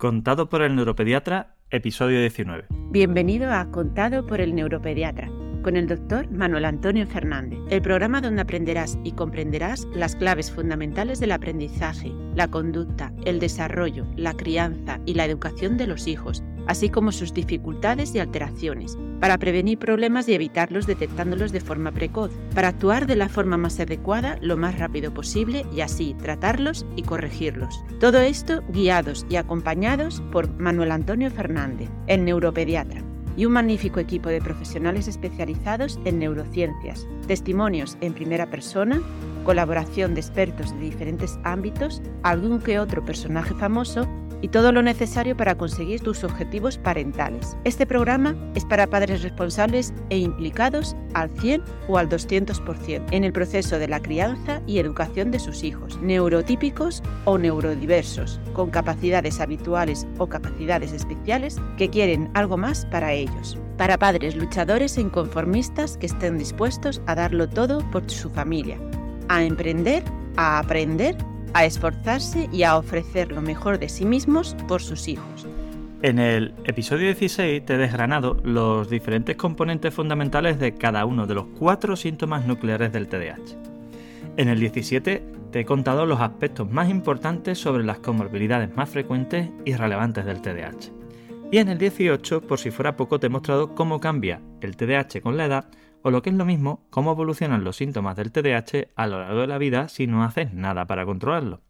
Contado 0.00 0.48
por 0.48 0.62
el 0.62 0.76
neuropediatra, 0.76 1.56
episodio 1.68 2.20
19. 2.20 2.68
Bienvenido 2.90 3.52
a 3.52 3.70
Contado 3.70 4.26
por 4.26 4.40
el 4.40 4.54
neuropediatra 4.54 5.30
con 5.62 5.76
el 5.76 5.86
doctor 5.88 6.30
Manuel 6.30 6.64
Antonio 6.64 7.06
Fernández, 7.06 7.58
el 7.68 7.82
programa 7.82 8.22
donde 8.22 8.40
aprenderás 8.40 8.98
y 9.04 9.12
comprenderás 9.12 9.86
las 9.94 10.16
claves 10.16 10.50
fundamentales 10.50 11.20
del 11.20 11.32
aprendizaje, 11.32 12.14
la 12.34 12.48
conducta, 12.48 13.12
el 13.26 13.40
desarrollo, 13.40 14.06
la 14.16 14.32
crianza 14.32 15.00
y 15.04 15.12
la 15.12 15.26
educación 15.26 15.76
de 15.76 15.86
los 15.86 16.06
hijos, 16.06 16.42
así 16.70 16.88
como 16.88 17.10
sus 17.10 17.34
dificultades 17.34 18.14
y 18.14 18.20
alteraciones, 18.20 18.96
para 19.18 19.38
prevenir 19.38 19.76
problemas 19.80 20.28
y 20.28 20.34
evitarlos 20.34 20.86
detectándolos 20.86 21.50
de 21.50 21.60
forma 21.60 21.90
precoz, 21.90 22.30
para 22.54 22.68
actuar 22.68 23.08
de 23.08 23.16
la 23.16 23.28
forma 23.28 23.56
más 23.56 23.80
adecuada 23.80 24.38
lo 24.40 24.56
más 24.56 24.78
rápido 24.78 25.12
posible 25.12 25.66
y 25.74 25.80
así 25.80 26.14
tratarlos 26.22 26.86
y 26.94 27.02
corregirlos. 27.02 27.82
Todo 27.98 28.20
esto 28.20 28.62
guiados 28.68 29.26
y 29.28 29.34
acompañados 29.34 30.22
por 30.30 30.48
Manuel 30.60 30.92
Antonio 30.92 31.28
Fernández, 31.32 31.90
el 32.06 32.24
neuropediatra 32.24 33.02
y 33.36 33.46
un 33.46 33.52
magnífico 33.52 33.98
equipo 33.98 34.28
de 34.28 34.40
profesionales 34.40 35.08
especializados 35.08 35.98
en 36.04 36.20
neurociencias, 36.20 37.04
testimonios 37.26 37.98
en 38.00 38.14
primera 38.14 38.48
persona, 38.48 39.02
colaboración 39.44 40.14
de 40.14 40.20
expertos 40.20 40.72
de 40.74 40.80
diferentes 40.80 41.36
ámbitos, 41.42 42.00
algún 42.22 42.60
que 42.60 42.78
otro 42.78 43.04
personaje 43.04 43.54
famoso 43.54 44.06
y 44.42 44.48
todo 44.48 44.72
lo 44.72 44.82
necesario 44.82 45.36
para 45.36 45.56
conseguir 45.56 46.00
tus 46.00 46.24
objetivos 46.24 46.78
parentales. 46.78 47.56
Este 47.64 47.86
programa 47.86 48.36
es 48.54 48.64
para 48.64 48.86
padres 48.86 49.22
responsables 49.22 49.92
e 50.10 50.18
implicados 50.18 50.96
al 51.14 51.30
100 51.38 51.62
o 51.88 51.98
al 51.98 52.08
200% 52.08 53.06
en 53.10 53.24
el 53.24 53.32
proceso 53.32 53.78
de 53.78 53.88
la 53.88 54.00
crianza 54.00 54.62
y 54.66 54.78
educación 54.78 55.30
de 55.30 55.38
sus 55.38 55.62
hijos, 55.64 55.98
neurotípicos 56.00 57.02
o 57.24 57.38
neurodiversos, 57.38 58.40
con 58.52 58.70
capacidades 58.70 59.40
habituales 59.40 60.06
o 60.18 60.28
capacidades 60.28 60.92
especiales 60.92 61.56
que 61.76 61.90
quieren 61.90 62.30
algo 62.34 62.56
más 62.56 62.86
para 62.86 63.12
ellos. 63.12 63.58
Para 63.76 63.98
padres 63.98 64.36
luchadores 64.36 64.98
e 64.98 65.00
inconformistas 65.00 65.96
que 65.96 66.06
estén 66.06 66.38
dispuestos 66.38 67.00
a 67.06 67.14
darlo 67.14 67.48
todo 67.48 67.78
por 67.90 68.08
su 68.10 68.28
familia, 68.28 68.78
a 69.28 69.42
emprender, 69.42 70.04
a 70.36 70.58
aprender 70.58 71.16
a 71.54 71.64
esforzarse 71.64 72.48
y 72.52 72.62
a 72.62 72.76
ofrecer 72.76 73.32
lo 73.32 73.42
mejor 73.42 73.78
de 73.78 73.88
sí 73.88 74.04
mismos 74.04 74.56
por 74.68 74.82
sus 74.82 75.08
hijos. 75.08 75.46
En 76.02 76.18
el 76.18 76.54
episodio 76.64 77.06
16 77.08 77.64
te 77.64 77.74
he 77.74 77.76
desgranado 77.76 78.40
los 78.42 78.88
diferentes 78.88 79.36
componentes 79.36 79.92
fundamentales 79.92 80.58
de 80.58 80.74
cada 80.74 81.04
uno 81.04 81.26
de 81.26 81.34
los 81.34 81.46
cuatro 81.58 81.94
síntomas 81.94 82.46
nucleares 82.46 82.92
del 82.92 83.06
TDAH. 83.06 83.56
En 84.38 84.48
el 84.48 84.60
17 84.60 85.22
te 85.50 85.60
he 85.60 85.64
contado 85.66 86.06
los 86.06 86.20
aspectos 86.20 86.70
más 86.70 86.88
importantes 86.88 87.58
sobre 87.58 87.84
las 87.84 87.98
comorbilidades 87.98 88.74
más 88.74 88.88
frecuentes 88.88 89.50
y 89.66 89.74
relevantes 89.74 90.24
del 90.24 90.40
TDAH. 90.40 90.90
Y 91.52 91.58
en 91.58 91.68
el 91.68 91.78
18, 91.78 92.42
por 92.42 92.58
si 92.58 92.70
fuera 92.70 92.96
poco, 92.96 93.18
te 93.18 93.26
he 93.26 93.30
mostrado 93.30 93.74
cómo 93.74 94.00
cambia 94.00 94.40
el 94.60 94.76
TDAH 94.76 95.20
con 95.20 95.36
la 95.36 95.46
edad 95.46 95.70
o 96.02 96.10
lo 96.10 96.22
que 96.22 96.30
es 96.30 96.36
lo 96.36 96.44
mismo, 96.44 96.86
cómo 96.90 97.12
evolucionan 97.12 97.64
los 97.64 97.76
síntomas 97.76 98.16
del 98.16 98.32
TDAH 98.32 98.88
a 98.94 99.06
lo 99.06 99.20
largo 99.20 99.40
de 99.40 99.46
la 99.46 99.58
vida 99.58 99.88
si 99.88 100.06
no 100.06 100.24
haces 100.24 100.52
nada 100.52 100.86
para 100.86 101.04
controlarlo. 101.04 101.60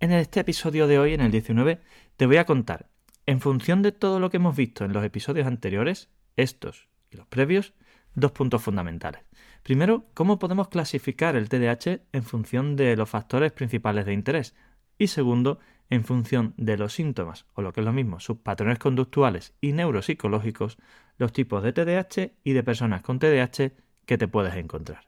En 0.00 0.12
este 0.12 0.40
episodio 0.40 0.86
de 0.86 0.98
hoy, 0.98 1.14
en 1.14 1.20
el 1.20 1.30
19, 1.30 1.80
te 2.16 2.26
voy 2.26 2.38
a 2.38 2.46
contar, 2.46 2.88
en 3.26 3.40
función 3.40 3.82
de 3.82 3.92
todo 3.92 4.18
lo 4.18 4.30
que 4.30 4.38
hemos 4.38 4.56
visto 4.56 4.84
en 4.84 4.92
los 4.92 5.04
episodios 5.04 5.46
anteriores, 5.46 6.08
estos 6.36 6.88
y 7.10 7.16
los 7.16 7.26
previos, 7.26 7.74
dos 8.14 8.32
puntos 8.32 8.62
fundamentales. 8.62 9.22
Primero, 9.62 10.06
cómo 10.14 10.38
podemos 10.38 10.68
clasificar 10.68 11.36
el 11.36 11.48
TDAH 11.48 12.00
en 12.12 12.22
función 12.22 12.76
de 12.76 12.96
los 12.96 13.08
factores 13.08 13.52
principales 13.52 14.06
de 14.06 14.14
interés. 14.14 14.54
Y 14.98 15.08
segundo, 15.08 15.60
en 15.90 16.04
función 16.04 16.54
de 16.56 16.76
los 16.76 16.94
síntomas, 16.94 17.46
o 17.54 17.62
lo 17.62 17.72
que 17.72 17.80
es 17.80 17.84
lo 17.84 17.92
mismo, 17.92 18.20
sus 18.20 18.38
patrones 18.38 18.78
conductuales 18.78 19.54
y 19.60 19.72
neuropsicológicos, 19.72 20.78
los 21.20 21.34
tipos 21.34 21.62
de 21.62 21.74
TDAH 21.74 22.32
y 22.42 22.54
de 22.54 22.62
personas 22.62 23.02
con 23.02 23.18
TDAH 23.18 23.72
que 24.06 24.18
te 24.18 24.26
puedes 24.26 24.54
encontrar. 24.54 25.04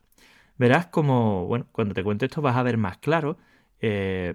Verás 0.59 0.87
como, 0.87 1.47
bueno, 1.47 1.67
cuando 1.73 1.95
te 1.95 2.05
cuente 2.05 2.27
esto 2.27 2.43
vas 2.43 2.55
a 2.55 2.63
ver 2.63 2.77
más 2.77 2.99
claro, 2.99 3.39
eh, 3.81 4.35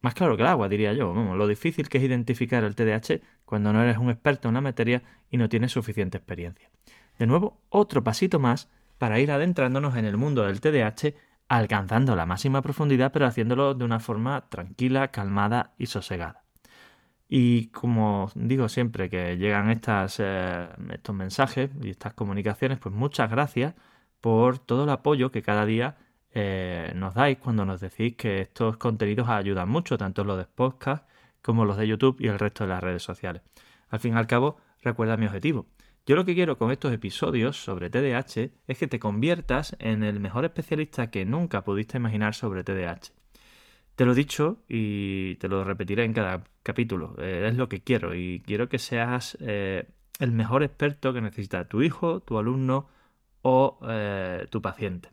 más 0.00 0.14
claro 0.14 0.36
que 0.36 0.42
el 0.42 0.48
agua, 0.48 0.70
diría 0.70 0.94
yo, 0.94 1.12
lo 1.12 1.46
difícil 1.46 1.90
que 1.90 1.98
es 1.98 2.04
identificar 2.04 2.64
el 2.64 2.74
TDAH 2.74 3.20
cuando 3.44 3.74
no 3.74 3.82
eres 3.82 3.98
un 3.98 4.08
experto 4.08 4.48
en 4.48 4.54
la 4.54 4.62
materia 4.62 5.02
y 5.30 5.36
no 5.36 5.50
tienes 5.50 5.70
suficiente 5.70 6.16
experiencia. 6.16 6.70
De 7.18 7.26
nuevo, 7.26 7.60
otro 7.68 8.02
pasito 8.02 8.38
más 8.38 8.70
para 8.96 9.20
ir 9.20 9.30
adentrándonos 9.30 9.96
en 9.96 10.06
el 10.06 10.16
mundo 10.16 10.44
del 10.44 10.62
TDAH 10.62 11.12
alcanzando 11.48 12.16
la 12.16 12.24
máxima 12.24 12.62
profundidad, 12.62 13.12
pero 13.12 13.26
haciéndolo 13.26 13.74
de 13.74 13.84
una 13.84 14.00
forma 14.00 14.48
tranquila, 14.48 15.08
calmada 15.08 15.74
y 15.76 15.86
sosegada. 15.86 16.45
Y 17.28 17.68
como 17.68 18.30
digo 18.34 18.68
siempre 18.68 19.10
que 19.10 19.36
llegan 19.36 19.70
estas, 19.70 20.20
eh, 20.20 20.68
estos 20.92 21.14
mensajes 21.14 21.70
y 21.82 21.90
estas 21.90 22.14
comunicaciones, 22.14 22.78
pues 22.78 22.94
muchas 22.94 23.30
gracias 23.30 23.74
por 24.20 24.58
todo 24.58 24.84
el 24.84 24.90
apoyo 24.90 25.30
que 25.32 25.42
cada 25.42 25.66
día 25.66 25.96
eh, 26.32 26.92
nos 26.94 27.14
dais 27.14 27.38
cuando 27.38 27.64
nos 27.64 27.80
decís 27.80 28.16
que 28.16 28.40
estos 28.42 28.76
contenidos 28.76 29.28
ayudan 29.28 29.68
mucho, 29.68 29.98
tanto 29.98 30.24
los 30.24 30.38
de 30.38 30.44
podcast 30.46 31.08
como 31.42 31.64
los 31.64 31.76
de 31.76 31.88
YouTube 31.88 32.16
y 32.20 32.28
el 32.28 32.38
resto 32.38 32.64
de 32.64 32.70
las 32.70 32.82
redes 32.82 33.02
sociales. 33.02 33.42
Al 33.88 34.00
fin 34.00 34.14
y 34.14 34.16
al 34.16 34.26
cabo, 34.26 34.58
recuerda 34.82 35.16
mi 35.16 35.26
objetivo, 35.26 35.66
yo 36.06 36.14
lo 36.14 36.24
que 36.24 36.34
quiero 36.36 36.56
con 36.56 36.70
estos 36.70 36.92
episodios 36.92 37.56
sobre 37.56 37.90
TDAH 37.90 38.50
es 38.68 38.78
que 38.78 38.86
te 38.86 39.00
conviertas 39.00 39.74
en 39.80 40.04
el 40.04 40.20
mejor 40.20 40.44
especialista 40.44 41.10
que 41.10 41.24
nunca 41.24 41.64
pudiste 41.64 41.96
imaginar 41.96 42.32
sobre 42.36 42.62
TDAH. 42.62 43.10
Te 43.96 44.04
lo 44.04 44.12
he 44.12 44.14
dicho 44.14 44.58
y 44.68 45.36
te 45.36 45.48
lo 45.48 45.64
repetiré 45.64 46.04
en 46.04 46.12
cada 46.12 46.44
capítulo. 46.62 47.14
Eh, 47.18 47.48
es 47.48 47.56
lo 47.56 47.68
que 47.68 47.82
quiero 47.82 48.14
y 48.14 48.42
quiero 48.46 48.68
que 48.68 48.78
seas 48.78 49.38
eh, 49.40 49.88
el 50.20 50.32
mejor 50.32 50.62
experto 50.62 51.14
que 51.14 51.22
necesita 51.22 51.66
tu 51.66 51.80
hijo, 51.82 52.20
tu 52.20 52.38
alumno 52.38 52.88
o 53.40 53.78
eh, 53.88 54.46
tu 54.50 54.60
paciente. 54.60 55.10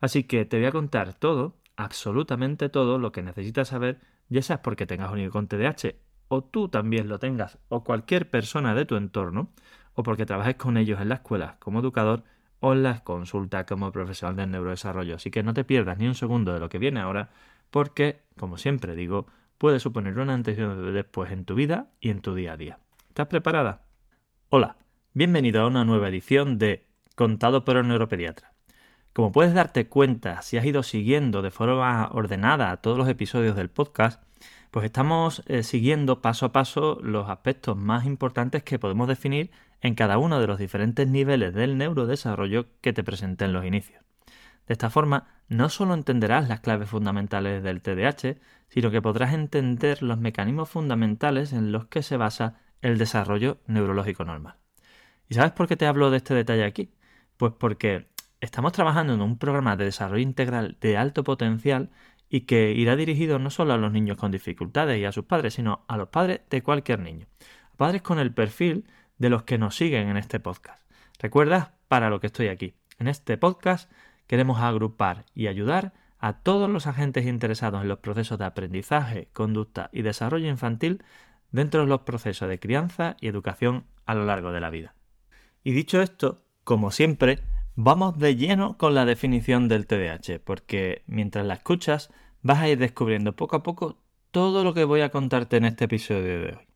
Así 0.00 0.24
que 0.24 0.44
te 0.46 0.58
voy 0.58 0.66
a 0.66 0.72
contar 0.72 1.14
todo, 1.14 1.56
absolutamente 1.76 2.68
todo 2.68 2.98
lo 2.98 3.12
que 3.12 3.22
necesitas 3.22 3.68
saber, 3.68 4.00
ya 4.28 4.42
sea 4.42 4.62
porque 4.62 4.86
tengas 4.86 5.12
un 5.12 5.20
hijo 5.20 5.30
con 5.30 5.46
TDAH 5.46 5.94
o 6.28 6.42
tú 6.42 6.68
también 6.68 7.08
lo 7.08 7.20
tengas 7.20 7.58
o 7.68 7.84
cualquier 7.84 8.30
persona 8.30 8.74
de 8.74 8.84
tu 8.84 8.96
entorno 8.96 9.52
o 9.94 10.02
porque 10.02 10.26
trabajes 10.26 10.56
con 10.56 10.76
ellos 10.76 11.00
en 11.00 11.10
la 11.10 11.16
escuela 11.16 11.56
como 11.60 11.80
educador 11.80 12.24
o 12.60 12.72
en 12.72 12.82
las 12.82 13.02
consultas 13.02 13.64
como 13.66 13.92
profesional 13.92 14.36
del 14.36 14.50
neurodesarrollo. 14.50 15.16
Así 15.16 15.30
que 15.30 15.42
no 15.44 15.54
te 15.54 15.64
pierdas 15.64 15.98
ni 15.98 16.08
un 16.08 16.14
segundo 16.14 16.52
de 16.52 16.60
lo 16.60 16.68
que 16.68 16.78
viene 16.78 17.00
ahora, 17.00 17.30
porque, 17.70 18.20
como 18.38 18.58
siempre 18.58 18.94
digo, 18.94 19.26
puede 19.58 19.80
suponer 19.80 20.18
una 20.18 20.34
antes 20.34 20.58
y 20.58 20.62
después 20.92 21.32
en 21.32 21.44
tu 21.44 21.54
vida 21.54 21.88
y 22.00 22.10
en 22.10 22.20
tu 22.20 22.34
día 22.34 22.52
a 22.52 22.56
día. 22.56 22.78
¿Estás 23.08 23.28
preparada? 23.28 23.82
Hola, 24.50 24.76
bienvenido 25.12 25.62
a 25.62 25.66
una 25.66 25.84
nueva 25.84 26.08
edición 26.08 26.58
de 26.58 26.86
Contado 27.14 27.64
por 27.64 27.76
el 27.76 27.86
neuropediatra. 27.86 28.52
Como 29.12 29.30
puedes 29.30 29.54
darte 29.54 29.88
cuenta 29.88 30.42
si 30.42 30.56
has 30.56 30.64
ido 30.64 30.82
siguiendo 30.82 31.40
de 31.40 31.52
forma 31.52 32.08
ordenada 32.12 32.76
todos 32.78 32.98
los 32.98 33.08
episodios 33.08 33.54
del 33.54 33.70
podcast, 33.70 34.20
pues 34.72 34.84
estamos 34.84 35.44
eh, 35.46 35.62
siguiendo 35.62 36.20
paso 36.20 36.46
a 36.46 36.52
paso 36.52 36.98
los 37.00 37.30
aspectos 37.30 37.76
más 37.76 38.06
importantes 38.06 38.64
que 38.64 38.80
podemos 38.80 39.06
definir 39.06 39.52
en 39.80 39.94
cada 39.94 40.18
uno 40.18 40.40
de 40.40 40.48
los 40.48 40.58
diferentes 40.58 41.06
niveles 41.06 41.54
del 41.54 41.78
neurodesarrollo 41.78 42.66
que 42.80 42.92
te 42.92 43.04
presenté 43.04 43.44
en 43.44 43.52
los 43.52 43.64
inicios. 43.64 44.03
De 44.66 44.72
esta 44.72 44.90
forma, 44.90 45.26
no 45.48 45.68
solo 45.68 45.94
entenderás 45.94 46.48
las 46.48 46.60
claves 46.60 46.88
fundamentales 46.88 47.62
del 47.62 47.82
TDAH, 47.82 48.36
sino 48.68 48.90
que 48.90 49.02
podrás 49.02 49.34
entender 49.34 50.02
los 50.02 50.18
mecanismos 50.18 50.70
fundamentales 50.70 51.52
en 51.52 51.70
los 51.70 51.86
que 51.86 52.02
se 52.02 52.16
basa 52.16 52.60
el 52.80 52.98
desarrollo 52.98 53.58
neurológico 53.66 54.24
normal. 54.24 54.56
¿Y 55.28 55.34
sabes 55.34 55.52
por 55.52 55.68
qué 55.68 55.76
te 55.76 55.86
hablo 55.86 56.10
de 56.10 56.18
este 56.18 56.34
detalle 56.34 56.64
aquí? 56.64 56.94
Pues 57.36 57.52
porque 57.58 58.08
estamos 58.40 58.72
trabajando 58.72 59.14
en 59.14 59.22
un 59.22 59.38
programa 59.38 59.76
de 59.76 59.86
desarrollo 59.86 60.22
integral 60.22 60.76
de 60.80 60.96
alto 60.96 61.24
potencial 61.24 61.90
y 62.28 62.42
que 62.42 62.72
irá 62.72 62.96
dirigido 62.96 63.38
no 63.38 63.50
solo 63.50 63.74
a 63.74 63.78
los 63.78 63.92
niños 63.92 64.16
con 64.16 64.30
dificultades 64.30 64.98
y 64.98 65.04
a 65.04 65.12
sus 65.12 65.24
padres, 65.24 65.54
sino 65.54 65.84
a 65.88 65.96
los 65.96 66.08
padres 66.08 66.40
de 66.50 66.62
cualquier 66.62 67.00
niño. 67.00 67.26
A 67.72 67.76
padres 67.76 68.02
con 68.02 68.18
el 68.18 68.32
perfil 68.32 68.86
de 69.18 69.30
los 69.30 69.44
que 69.44 69.58
nos 69.58 69.76
siguen 69.76 70.08
en 70.08 70.16
este 70.16 70.40
podcast. 70.40 70.82
Recuerda 71.18 71.74
para 71.88 72.10
lo 72.10 72.20
que 72.20 72.26
estoy 72.26 72.48
aquí. 72.48 72.74
En 72.98 73.08
este 73.08 73.38
podcast 73.38 73.90
queremos 74.26 74.60
agrupar 74.60 75.24
y 75.34 75.46
ayudar 75.46 75.92
a 76.18 76.34
todos 76.40 76.70
los 76.70 76.86
agentes 76.86 77.26
interesados 77.26 77.82
en 77.82 77.88
los 77.88 77.98
procesos 77.98 78.38
de 78.38 78.46
aprendizaje, 78.46 79.28
conducta 79.32 79.90
y 79.92 80.02
desarrollo 80.02 80.48
infantil 80.48 81.02
dentro 81.50 81.82
de 81.82 81.86
los 81.86 82.00
procesos 82.00 82.48
de 82.48 82.58
crianza 82.58 83.16
y 83.20 83.28
educación 83.28 83.84
a 84.06 84.14
lo 84.14 84.24
largo 84.24 84.50
de 84.50 84.60
la 84.60 84.70
vida. 84.70 84.94
Y 85.62 85.72
dicho 85.72 86.00
esto, 86.00 86.42
como 86.64 86.90
siempre, 86.90 87.40
vamos 87.76 88.18
de 88.18 88.36
lleno 88.36 88.78
con 88.78 88.94
la 88.94 89.04
definición 89.04 89.68
del 89.68 89.86
TDAH, 89.86 90.40
porque 90.44 91.02
mientras 91.06 91.44
la 91.46 91.54
escuchas 91.54 92.10
vas 92.42 92.58
a 92.58 92.68
ir 92.68 92.78
descubriendo 92.78 93.36
poco 93.36 93.56
a 93.56 93.62
poco 93.62 93.98
todo 94.30 94.64
lo 94.64 94.74
que 94.74 94.84
voy 94.84 95.00
a 95.00 95.10
contarte 95.10 95.56
en 95.56 95.64
este 95.64 95.84
episodio 95.84 96.22
de 96.22 96.56
hoy. 96.56 96.66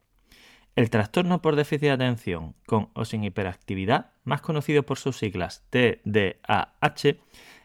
El 0.77 0.91
trastorno 0.91 1.43
por 1.43 1.57
déficit 1.57 1.81
de 1.81 1.91
atención 1.91 2.55
con 2.67 2.91
o 2.95 3.05
sin 3.05 3.25
hiperactividad, 3.25 4.13
más 4.29 4.41
conocido 4.41 4.85
por 4.85 4.99
sus 4.99 5.17
siglas 5.17 5.65
TDAH, 5.71 7.17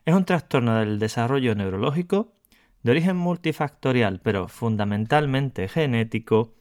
es 0.05 0.13
un 0.13 0.25
trastorno 0.25 0.79
del 0.79 0.99
desarrollo 0.99 1.53
neurológico 1.53 2.33
de 2.81 2.91
origen 2.91 3.15
multifactorial, 3.15 4.19
pero 4.21 4.47
fundamentalmente 4.47 5.67
genético, 5.67 6.53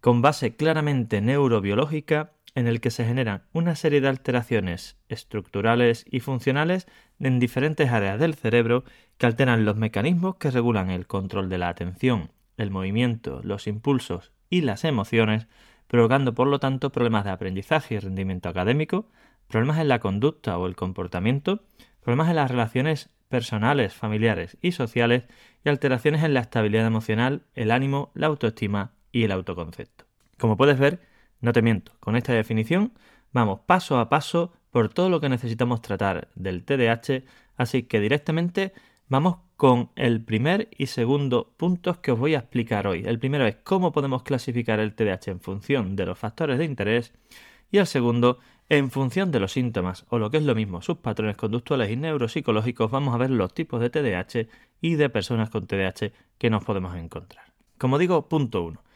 con 0.00 0.22
base 0.22 0.54
claramente 0.54 1.20
neurobiológica 1.20 2.32
en 2.54 2.66
el 2.66 2.80
que 2.80 2.90
se 2.90 3.04
generan 3.04 3.42
una 3.52 3.74
serie 3.74 4.00
de 4.00 4.08
alteraciones 4.08 4.96
estructurales 5.08 6.06
y 6.10 6.20
funcionales 6.20 6.86
en 7.18 7.38
diferentes 7.38 7.90
áreas 7.90 8.18
del 8.18 8.34
cerebro 8.34 8.84
que 9.18 9.26
alteran 9.26 9.64
los 9.64 9.76
mecanismos 9.76 10.36
que 10.36 10.50
regulan 10.50 10.90
el 10.90 11.06
control 11.06 11.48
de 11.48 11.58
la 11.58 11.68
atención, 11.68 12.30
el 12.56 12.70
movimiento, 12.70 13.40
los 13.42 13.66
impulsos 13.66 14.32
y 14.48 14.62
las 14.62 14.84
emociones, 14.84 15.48
provocando 15.86 16.34
por 16.34 16.46
lo 16.46 16.58
tanto 16.58 16.90
problemas 16.90 17.24
de 17.24 17.30
aprendizaje 17.30 17.96
y 17.96 17.98
rendimiento 17.98 18.48
académico, 18.48 19.10
problemas 19.48 19.78
en 19.78 19.88
la 19.88 19.98
conducta 19.98 20.58
o 20.58 20.66
el 20.66 20.76
comportamiento, 20.76 21.64
problemas 22.00 22.28
en 22.28 22.36
las 22.36 22.50
relaciones 22.50 23.10
personales, 23.28 23.94
familiares 23.94 24.56
y 24.60 24.72
sociales 24.72 25.24
y 25.64 25.68
alteraciones 25.68 26.22
en 26.22 26.34
la 26.34 26.40
estabilidad 26.40 26.86
emocional, 26.86 27.42
el 27.54 27.70
ánimo, 27.70 28.10
la 28.14 28.28
autoestima 28.28 28.92
y 29.12 29.24
el 29.24 29.32
autoconcepto. 29.32 30.04
Como 30.38 30.56
puedes 30.56 30.78
ver, 30.78 31.00
no 31.40 31.52
te 31.52 31.62
miento, 31.62 31.92
con 32.00 32.16
esta 32.16 32.32
definición 32.32 32.92
vamos 33.32 33.60
paso 33.66 33.98
a 33.98 34.08
paso 34.08 34.52
por 34.70 34.88
todo 34.88 35.08
lo 35.08 35.20
que 35.20 35.28
necesitamos 35.28 35.82
tratar 35.82 36.28
del 36.34 36.64
TDAH, 36.64 37.24
así 37.56 37.84
que 37.84 38.00
directamente 38.00 38.72
vamos 39.08 39.38
con 39.56 39.90
el 39.96 40.22
primer 40.22 40.68
y 40.76 40.86
segundo 40.86 41.54
puntos 41.56 41.98
que 41.98 42.12
os 42.12 42.18
voy 42.18 42.34
a 42.34 42.40
explicar 42.40 42.86
hoy. 42.86 43.02
El 43.06 43.18
primero 43.18 43.46
es 43.46 43.56
cómo 43.56 43.92
podemos 43.92 44.22
clasificar 44.22 44.80
el 44.80 44.94
TDAH 44.94 45.30
en 45.30 45.40
función 45.40 45.96
de 45.96 46.06
los 46.06 46.18
factores 46.18 46.58
de 46.58 46.64
interés 46.64 47.14
y 47.70 47.78
el 47.78 47.86
segundo 47.86 48.38
en 48.68 48.90
función 48.90 49.30
de 49.30 49.40
los 49.40 49.52
síntomas 49.52 50.06
o 50.08 50.18
lo 50.18 50.30
que 50.30 50.38
es 50.38 50.42
lo 50.42 50.54
mismo, 50.54 50.82
sus 50.82 50.98
patrones 50.98 51.36
conductuales 51.36 51.90
y 51.90 51.96
neuropsicológicos, 51.96 52.90
vamos 52.90 53.14
a 53.14 53.18
ver 53.18 53.30
los 53.30 53.54
tipos 53.54 53.80
de 53.80 53.90
TDAH 53.90 54.48
y 54.80 54.94
de 54.94 55.08
personas 55.08 55.50
con 55.50 55.66
TDAH 55.66 56.12
que 56.38 56.50
nos 56.50 56.64
podemos 56.64 56.96
encontrar. 56.96 57.52
Como 57.78 57.98
digo, 57.98 58.28
punto 58.28 58.62
1 58.62 58.86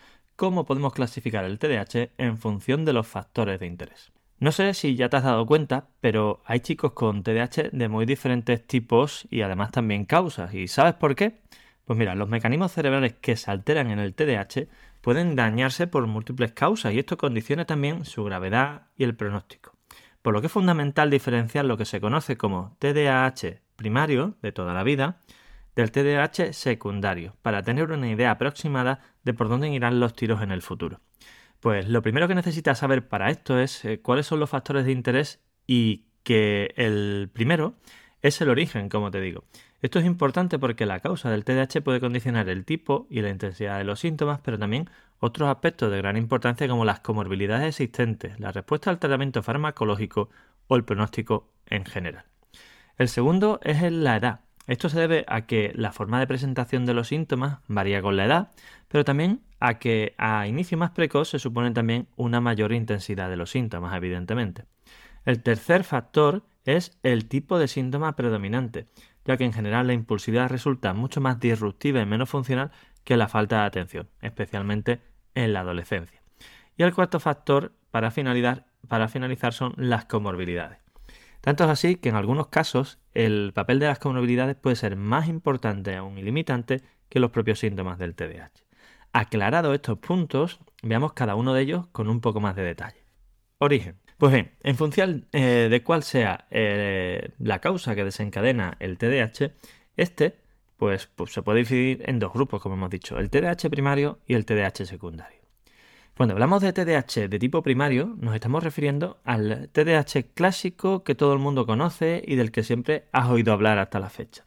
cómo 0.41 0.65
podemos 0.65 0.95
clasificar 0.95 1.45
el 1.45 1.59
TDAH 1.59 2.13
en 2.17 2.39
función 2.39 2.87
de 2.87 2.95
los 2.95 3.07
factores 3.07 3.61
de 3.61 3.67
interés. 3.67 4.11
No 4.39 4.53
sé 4.53 4.73
si 4.73 4.97
ya 4.97 5.11
te 5.11 5.19
has 5.19 5.25
dado 5.25 5.45
cuenta, 5.45 5.89
pero 6.01 6.41
hay 6.47 6.61
chicos 6.61 6.93
con 6.93 7.23
TDAH 7.23 7.69
de 7.73 7.89
muy 7.91 8.07
diferentes 8.07 8.67
tipos 8.67 9.29
y 9.31 9.43
además 9.43 9.71
también 9.71 10.07
causas. 10.07 10.55
¿Y 10.55 10.67
sabes 10.67 10.95
por 10.95 11.15
qué? 11.15 11.43
Pues 11.85 11.99
mira, 11.99 12.15
los 12.15 12.31
mecanismos 12.31 12.73
cerebrales 12.73 13.17
que 13.21 13.37
se 13.37 13.51
alteran 13.51 13.91
en 13.91 13.99
el 13.99 14.15
TDAH 14.15 14.67
pueden 15.01 15.37
dañarse 15.37 15.87
por 15.87 16.07
múltiples 16.07 16.53
causas 16.53 16.93
y 16.93 16.99
esto 16.99 17.17
condiciona 17.17 17.65
también 17.65 18.05
su 18.05 18.25
gravedad 18.25 18.89
y 18.97 19.05
el 19.05 19.15
pronóstico. 19.15 19.75
Por 20.23 20.35
lo 20.35 20.41
que 20.41 20.49
es 20.49 20.53
fundamental 20.53 21.11
diferenciar 21.11 21.65
lo 21.65 21.77
que 21.77 21.85
se 21.85 22.01
conoce 22.01 22.37
como 22.37 22.77
TDAH 22.79 23.61
primario 23.77 24.37
de 24.43 24.53
toda 24.53 24.75
la 24.75 24.83
vida 24.83 25.21
del 25.75 25.93
TDAH 25.93 26.53
secundario, 26.53 27.37
para 27.43 27.63
tener 27.63 27.91
una 27.91 28.11
idea 28.11 28.33
aproximada 28.33 29.01
de 29.23 29.33
por 29.33 29.49
dónde 29.49 29.69
irán 29.69 30.01
los 30.01 30.15
tiros 30.15 30.43
en 30.43 30.51
el 30.51 30.63
futuro. 30.63 31.01
Pues 31.61 31.89
lo 31.89 32.03
primero 32.03 32.29
que 32.29 32.35
necesitas 32.35 32.79
saber 32.79 33.09
para 33.09 33.31
esto 33.31 33.59
es 33.59 33.85
eh, 33.85 34.01
cuáles 34.01 34.27
son 34.27 34.41
los 34.41 34.51
factores 34.51 34.85
de 34.85 34.93
interés 34.93 35.41
y 35.67 36.07
que 36.23 36.73
el 36.77 37.31
primero 37.33 37.75
es 38.23 38.41
el 38.41 38.51
origen, 38.51 38.89
como 38.89 39.11
te 39.11 39.21
digo. 39.21 39.45
Esto 39.83 39.99
es 39.99 40.05
importante 40.05 40.59
porque 40.59 40.85
la 40.85 41.01
causa 41.01 41.31
del 41.31 41.45
TDAH 41.45 41.81
puede 41.83 42.01
condicionar 42.01 42.49
el 42.51 42.67
tipo 42.67 43.07
y 43.09 43.23
la 43.23 43.31
intensidad 43.31 43.79
de 43.79 43.85
los 43.85 44.01
síntomas, 44.01 44.41
pero 44.43 44.59
también 44.59 44.91
otros 45.21 45.49
aspectos 45.49 45.91
de 45.91 45.97
gran 45.97 46.19
importancia 46.19 46.69
como 46.69 46.85
las 46.85 47.01
comorbilidades 47.01 47.69
existentes, 47.69 48.39
la 48.39 48.53
respuesta 48.53 48.91
al 48.91 48.99
tratamiento 48.99 49.43
farmacológico 49.43 50.29
o 50.67 50.77
el 50.77 50.85
pronóstico 50.85 51.49
en 51.67 51.87
general. 51.87 52.25
El 52.99 53.09
segundo 53.09 53.59
es 53.63 53.81
la 53.91 54.17
edad. 54.17 54.41
Esto 54.67 54.91
se 54.91 55.01
debe 55.01 55.25
a 55.29 55.47
que 55.47 55.73
la 55.75 55.93
forma 55.93 56.21
de 56.21 56.27
presentación 56.27 56.85
de 56.85 56.95
los 56.95 57.09
síntomas 57.09 57.61
varía 57.67 58.03
con 58.03 58.17
la 58.17 58.27
edad, 58.27 58.51
pero 58.89 59.05
también 59.05 59.41
a 59.61 59.79
que 59.79 60.15
a 60.19 60.47
inicio 60.47 60.77
más 60.77 60.91
precoz 60.91 61.31
se 61.31 61.39
supone 61.39 61.71
también 61.71 62.07
una 62.17 62.41
mayor 62.41 62.73
intensidad 62.73 63.31
de 63.31 63.37
los 63.37 63.51
síntomas, 63.51 63.97
evidentemente. 63.97 64.67
El 65.25 65.43
tercer 65.43 65.85
factor 65.85 66.43
es 66.65 66.99
el 67.03 67.27
tipo 67.27 67.59
de 67.59 67.69
síntoma 67.69 68.17
predominante, 68.17 68.87
ya 69.25 69.37
que 69.37 69.45
en 69.45 69.53
general 69.53 69.87
la 69.87 69.93
impulsividad 69.93 70.49
resulta 70.49 70.93
mucho 70.93 71.21
más 71.21 71.41
disruptiva 71.41 72.01
y 72.01 72.07
menos 72.07 72.29
funcional 72.29 72.71
que 73.05 73.17
la 73.17 73.29
falta 73.29 73.61
de 73.61 73.67
atención, 73.67 74.09
especialmente 74.21 75.01
en 75.35 75.53
la 75.53 75.61
adolescencia. 75.61 76.23
Y 76.77 76.83
el 76.83 76.95
cuarto 76.95 77.21
factor 77.21 77.73
para 77.91 78.11
finalizar, 78.11 78.67
para 78.89 79.09
finalizar 79.09 79.53
son 79.53 79.75
las 79.77 80.05
comorbilidades. 80.07 80.79
Tanto 81.41 81.65
es 81.65 81.71
así 81.71 81.97
que 81.97 82.11
en 82.11 82.17
algunos 82.17 82.49
casos 82.49 82.99
el 83.15 83.53
papel 83.55 83.79
de 83.79 83.87
las 83.87 83.99
comorbilidades 83.99 84.57
puede 84.57 84.77
ser 84.77 84.97
más 84.97 85.29
importante 85.29 85.97
aún 85.97 86.19
y 86.19 86.23
limitante 86.23 86.83
que 87.09 87.21
los 87.21 87.31
propios 87.31 87.59
síntomas 87.59 87.99
del 87.99 88.15
TDAH. 88.15 88.51
Aclarado 89.13 89.75
estos 89.75 89.99
puntos, 89.99 90.61
veamos 90.83 91.15
cada 91.15 91.35
uno 91.35 91.53
de 91.55 91.63
ellos 91.63 91.87
con 91.89 92.09
un 92.09 92.21
poco 92.21 92.41
más 92.41 92.55
de 92.57 92.63
detalle. 92.63 93.05
Origen. 93.59 93.97
Pues 94.21 94.35
bien, 94.35 94.51
en 94.63 94.77
función 94.77 95.29
eh, 95.33 95.69
de 95.71 95.83
cuál 95.83 96.03
sea 96.03 96.47
eh, 96.51 97.31
la 97.39 97.59
causa 97.61 97.95
que 97.95 98.05
desencadena 98.05 98.77
el 98.79 98.99
TDAH, 98.99 99.53
este 99.97 100.37
pues, 100.77 101.07
pues 101.07 101.33
se 101.33 101.41
puede 101.41 101.65
dividir 101.65 102.03
en 102.05 102.19
dos 102.19 102.31
grupos, 102.31 102.61
como 102.61 102.75
hemos 102.75 102.91
dicho, 102.91 103.19
el 103.19 103.31
TDAH 103.31 103.71
primario 103.71 104.19
y 104.27 104.35
el 104.35 104.45
TDAH 104.45 104.85
secundario. 104.85 105.41
Cuando 106.15 106.35
hablamos 106.35 106.61
de 106.61 106.75
TDAH 106.75 107.29
de 107.31 107.39
tipo 107.39 107.63
primario, 107.63 108.15
nos 108.19 108.35
estamos 108.35 108.63
refiriendo 108.63 109.23
al 109.25 109.71
TDAH 109.73 110.35
clásico 110.35 111.03
que 111.03 111.15
todo 111.15 111.33
el 111.33 111.39
mundo 111.39 111.65
conoce 111.65 112.23
y 112.23 112.35
del 112.35 112.53
que 112.53 112.63
siempre 112.63 113.07
has 113.13 113.31
oído 113.31 113.55
hablar 113.55 113.79
hasta 113.79 114.01
la 114.01 114.11
fecha. 114.11 114.45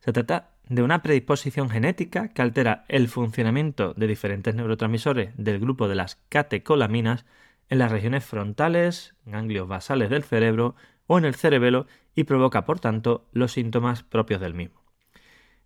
Se 0.00 0.12
trata 0.12 0.56
de 0.68 0.82
una 0.82 1.02
predisposición 1.02 1.70
genética 1.70 2.30
que 2.30 2.42
altera 2.42 2.84
el 2.88 3.06
funcionamiento 3.06 3.94
de 3.94 4.08
diferentes 4.08 4.56
neurotransmisores 4.56 5.30
del 5.36 5.60
grupo 5.60 5.86
de 5.86 5.94
las 5.94 6.16
catecolaminas 6.30 7.24
en 7.68 7.78
las 7.78 7.90
regiones 7.90 8.24
frontales, 8.24 9.14
ganglios 9.24 9.68
basales 9.68 10.10
del 10.10 10.24
cerebro 10.24 10.74
o 11.06 11.18
en 11.18 11.24
el 11.24 11.34
cerebelo 11.34 11.86
y 12.14 12.24
provoca, 12.24 12.64
por 12.64 12.80
tanto, 12.80 13.26
los 13.32 13.52
síntomas 13.52 14.02
propios 14.02 14.40
del 14.40 14.54
mismo. 14.54 14.84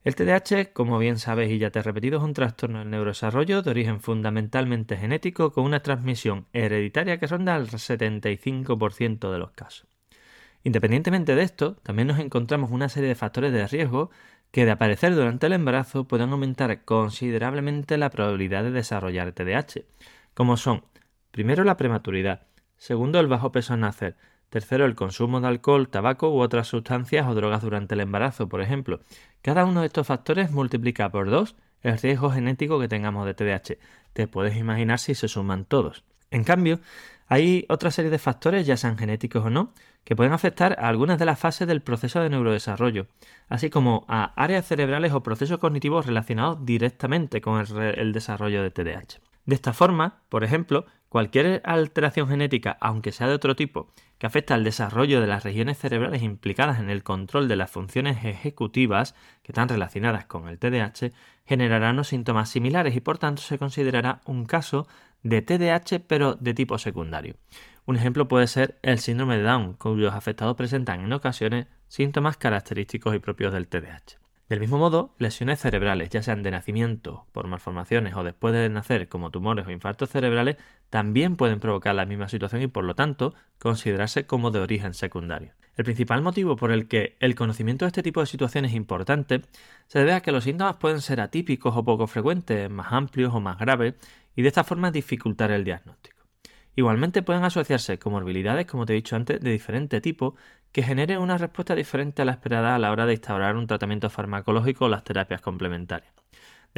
El 0.05 0.15
TDAH, 0.15 0.73
como 0.73 0.99
bien 0.99 1.19
sabes 1.19 1.51
y 1.51 1.59
ya 1.59 1.71
te 1.71 1.81
he 1.81 1.83
repetido, 1.83 2.19
es 2.19 2.25
un 2.25 2.33
trastorno 2.33 2.79
del 2.79 2.91
neurodesarrollo 2.91 3.63
de 3.63 3.71
origen 3.71 4.01
fundamentalmente 4.01 4.97
genético 4.97 5.53
con 5.53 5.65
una 5.65 5.81
transmisión 5.81 6.47
hereditaria 6.53 7.19
que 7.19 7.27
ronda 7.27 7.57
al 7.57 7.69
75% 7.69 9.31
de 9.31 9.39
los 9.39 9.51
casos. 9.51 9.87
Independientemente 10.65 11.35
de 11.35 11.43
esto, 11.43 11.75
también 11.83 12.09
nos 12.09 12.19
encontramos 12.21 12.71
una 12.71 12.89
serie 12.89 13.09
de 13.09 13.15
factores 13.17 13.53
de 13.53 13.67
riesgo 13.67 14.11
que 14.51 14.65
de 14.65 14.71
aparecer 14.71 15.15
durante 15.15 15.47
el 15.47 15.53
embarazo 15.53 16.05
pueden 16.05 16.31
aumentar 16.31 16.85
considerablemente 16.85 17.99
la 17.99 18.11
probabilidad 18.11 18.63
de 18.63 18.71
desarrollar 18.71 19.33
TDAH, 19.33 19.83
como 20.35 20.57
son, 20.57 20.85
primero, 21.31 21.65
la 21.65 21.77
prematuridad, 21.77 22.47
segundo, 22.77 23.21
el 23.21 23.27
bajo 23.27 23.53
peso 23.53 23.75
al 23.75 23.81
nacer, 23.81 24.17
Tercero, 24.51 24.87
el 24.87 24.95
consumo 24.95 25.41
de 25.41 25.49
alcohol, 25.49 25.89
tabaco 25.89 26.31
u 26.31 26.41
otras 26.41 26.69
sustancias 26.69 27.27
o 27.27 27.35
drogas 27.35 27.61
durante 27.61 27.95
el 27.95 28.01
embarazo, 28.01 28.49
por 28.49 28.63
ejemplo. 28.63 29.01
Cada 29.43 29.67
uno 29.67 29.81
de 29.81 29.89
estos 29.89 30.07
factores 30.07 30.51
multiplica 30.51 31.11
por 31.11 31.29
dos 31.29 31.55
el 31.83 31.99
riesgo 31.99 32.31
genético 32.31 32.81
que 32.81 32.89
tengamos 32.89 33.27
de 33.27 33.35
TDAH. 33.35 33.77
Te 34.15 34.27
puedes 34.27 34.57
imaginar 34.57 34.99
si 34.99 35.15
se 35.15 35.29
suman 35.29 35.67
todos. 35.67 36.03
En 36.31 36.45
cambio, 36.45 36.81
hay 37.27 37.67
otra 37.69 37.91
serie 37.91 38.11
de 38.11 38.19
factores, 38.19 38.67
ya 38.67 38.79
sean 38.79 38.97
genéticos 38.97 39.45
o 39.45 39.51
no, 39.51 39.75
que 40.05 40.17
pueden 40.17 40.33
afectar 40.33 40.77
a 40.81 40.89
algunas 40.89 41.19
de 41.19 41.27
las 41.27 41.39
fases 41.39 41.69
del 41.69 41.83
proceso 41.83 42.21
de 42.21 42.31
neurodesarrollo, 42.31 43.07
así 43.49 43.69
como 43.69 44.07
a 44.09 44.33
áreas 44.43 44.67
cerebrales 44.67 45.13
o 45.13 45.23
procesos 45.23 45.59
cognitivos 45.59 46.07
relacionados 46.07 46.65
directamente 46.65 47.43
con 47.43 47.61
el, 47.61 47.77
el 47.99 48.13
desarrollo 48.13 48.63
de 48.63 48.71
TDAH. 48.71 49.21
De 49.45 49.55
esta 49.55 49.75
forma, 49.75 50.23
por 50.31 50.43
ejemplo, 50.43 50.87
cualquier 51.09 51.63
alteración 51.65 52.29
genética, 52.29 52.77
aunque 52.81 53.13
sea 53.13 53.29
de 53.29 53.35
otro 53.35 53.57
tipo, 53.57 53.93
que 54.19 54.27
afecta 54.27 54.55
al 54.55 54.65
desarrollo 54.65 55.21
de 55.21 55.27
las 55.27 55.45
regiones 55.45 55.79
cerebrales 55.79 56.23
implicadas 56.23 56.81
en 56.81 56.91
el 56.91 57.03
control 57.03 57.49
de 57.49 57.57
las 57.57 57.71
funciones 57.71 58.25
ejecutivas 58.25 59.15
que 59.43 59.53
están 59.53 59.69
relacionadas 59.69 60.27
con 60.27 60.49
el 60.49 60.59
TDAH, 60.59 61.13
generará 61.47 61.91
unos 61.91 62.09
síntomas 62.09 62.51
similares 62.51 62.95
y 62.97 63.01
por 63.01 63.19
tanto 63.19 63.43
se 63.43 63.59
considerará 63.59 64.21
un 64.27 64.45
caso 64.45 64.87
de 65.23 65.43
TDAH 65.43 66.01
pero 66.07 66.35
de 66.35 66.55
tipo 66.55 66.79
secundario. 66.79 67.37
Un 67.87 67.97
ejemplo 67.97 68.29
puede 68.29 68.47
ser 68.47 68.79
el 68.83 68.99
síndrome 68.99 69.39
de 69.39 69.45
Down, 69.45 69.73
cuyos 69.75 70.13
afectados 70.13 70.57
presentan 70.57 71.01
en 71.01 71.13
ocasiones 71.13 71.69
síntomas 71.87 72.37
característicos 72.37 73.15
y 73.15 73.19
propios 73.19 73.53
del 73.53 73.67
TDAH. 73.67 74.19
Del 74.49 74.61
mismo 74.61 74.79
modo, 74.79 75.15
lesiones 75.19 75.61
cerebrales, 75.61 76.09
ya 76.09 76.23
sean 76.23 76.43
de 76.43 76.51
nacimiento, 76.51 77.27
por 77.33 77.47
malformaciones 77.49 78.15
o 78.15 78.25
después 78.25 78.55
de 78.55 78.71
nacer 78.71 79.09
como 79.09 79.31
tumores 79.31 79.67
o 79.67 79.71
infartos 79.71 80.09
cerebrales, 80.09 80.57
también 80.91 81.37
pueden 81.37 81.61
provocar 81.61 81.95
la 81.95 82.07
misma 82.07 82.29
situación 82.29 82.63
y 82.63 82.67
por 82.67 82.85
lo 82.85 82.95
tanto 82.95 83.35
considerarse 83.59 84.27
como 84.27 84.51
de 84.51 84.61
origen 84.61 84.95
secundario. 84.95 85.53
El 85.77 85.85
principal 85.85 86.23
motivo 86.23 86.57
por 86.57 86.73
el 86.73 86.89
que 86.89 87.17
el 87.21 87.35
conocimiento 87.35 87.85
de 87.85 87.89
este 87.89 88.03
tipo 88.03 88.21
de 88.21 88.27
situaciones 88.27 88.73
es 88.73 88.77
importante 88.77 89.43
se 89.87 90.01
debe 90.01 90.13
a 90.13 90.21
que 90.21 90.33
los 90.33 90.45
síntomas 90.45 90.77
pueden 90.77 91.01
ser 91.01 91.21
atípicos 91.21 91.77
o 91.77 91.85
poco 91.85 92.07
frecuentes, 92.07 92.69
más 92.69 92.93
amplios 92.93 93.33
o 93.33 93.41
más 93.41 93.59
graves, 93.59 93.95
y 94.35 94.43
de 94.43 94.49
esta 94.49 94.65
forma 94.65 94.91
dificultar 94.91 95.51
el 95.51 95.65
diagnóstico. 95.65 96.19
Igualmente 96.75 97.23
pueden 97.23 97.45
asociarse 97.45 97.99
comorbilidades, 97.99 98.67
como 98.67 98.87
te 98.87 98.93
he 98.93 98.97
dicho 98.97 99.17
antes, 99.17 99.41
de 99.41 99.51
diferente 99.51 100.01
tipo, 100.01 100.37
que 100.73 100.83
generen 100.83 101.19
una 101.19 101.39
respuesta 101.39 101.75
diferente 101.75 102.23
a 102.23 102.25
la 102.25 102.33
esperada 102.33 102.75
a 102.75 102.79
la 102.79 102.93
hora 102.93 103.07
de 103.07 103.15
instaurar 103.15 103.57
un 103.57 103.67
tratamiento 103.67 104.11
farmacológico 104.11 104.85
o 104.85 104.89
las 104.89 105.05
terapias 105.05 105.41
complementarias. 105.41 106.13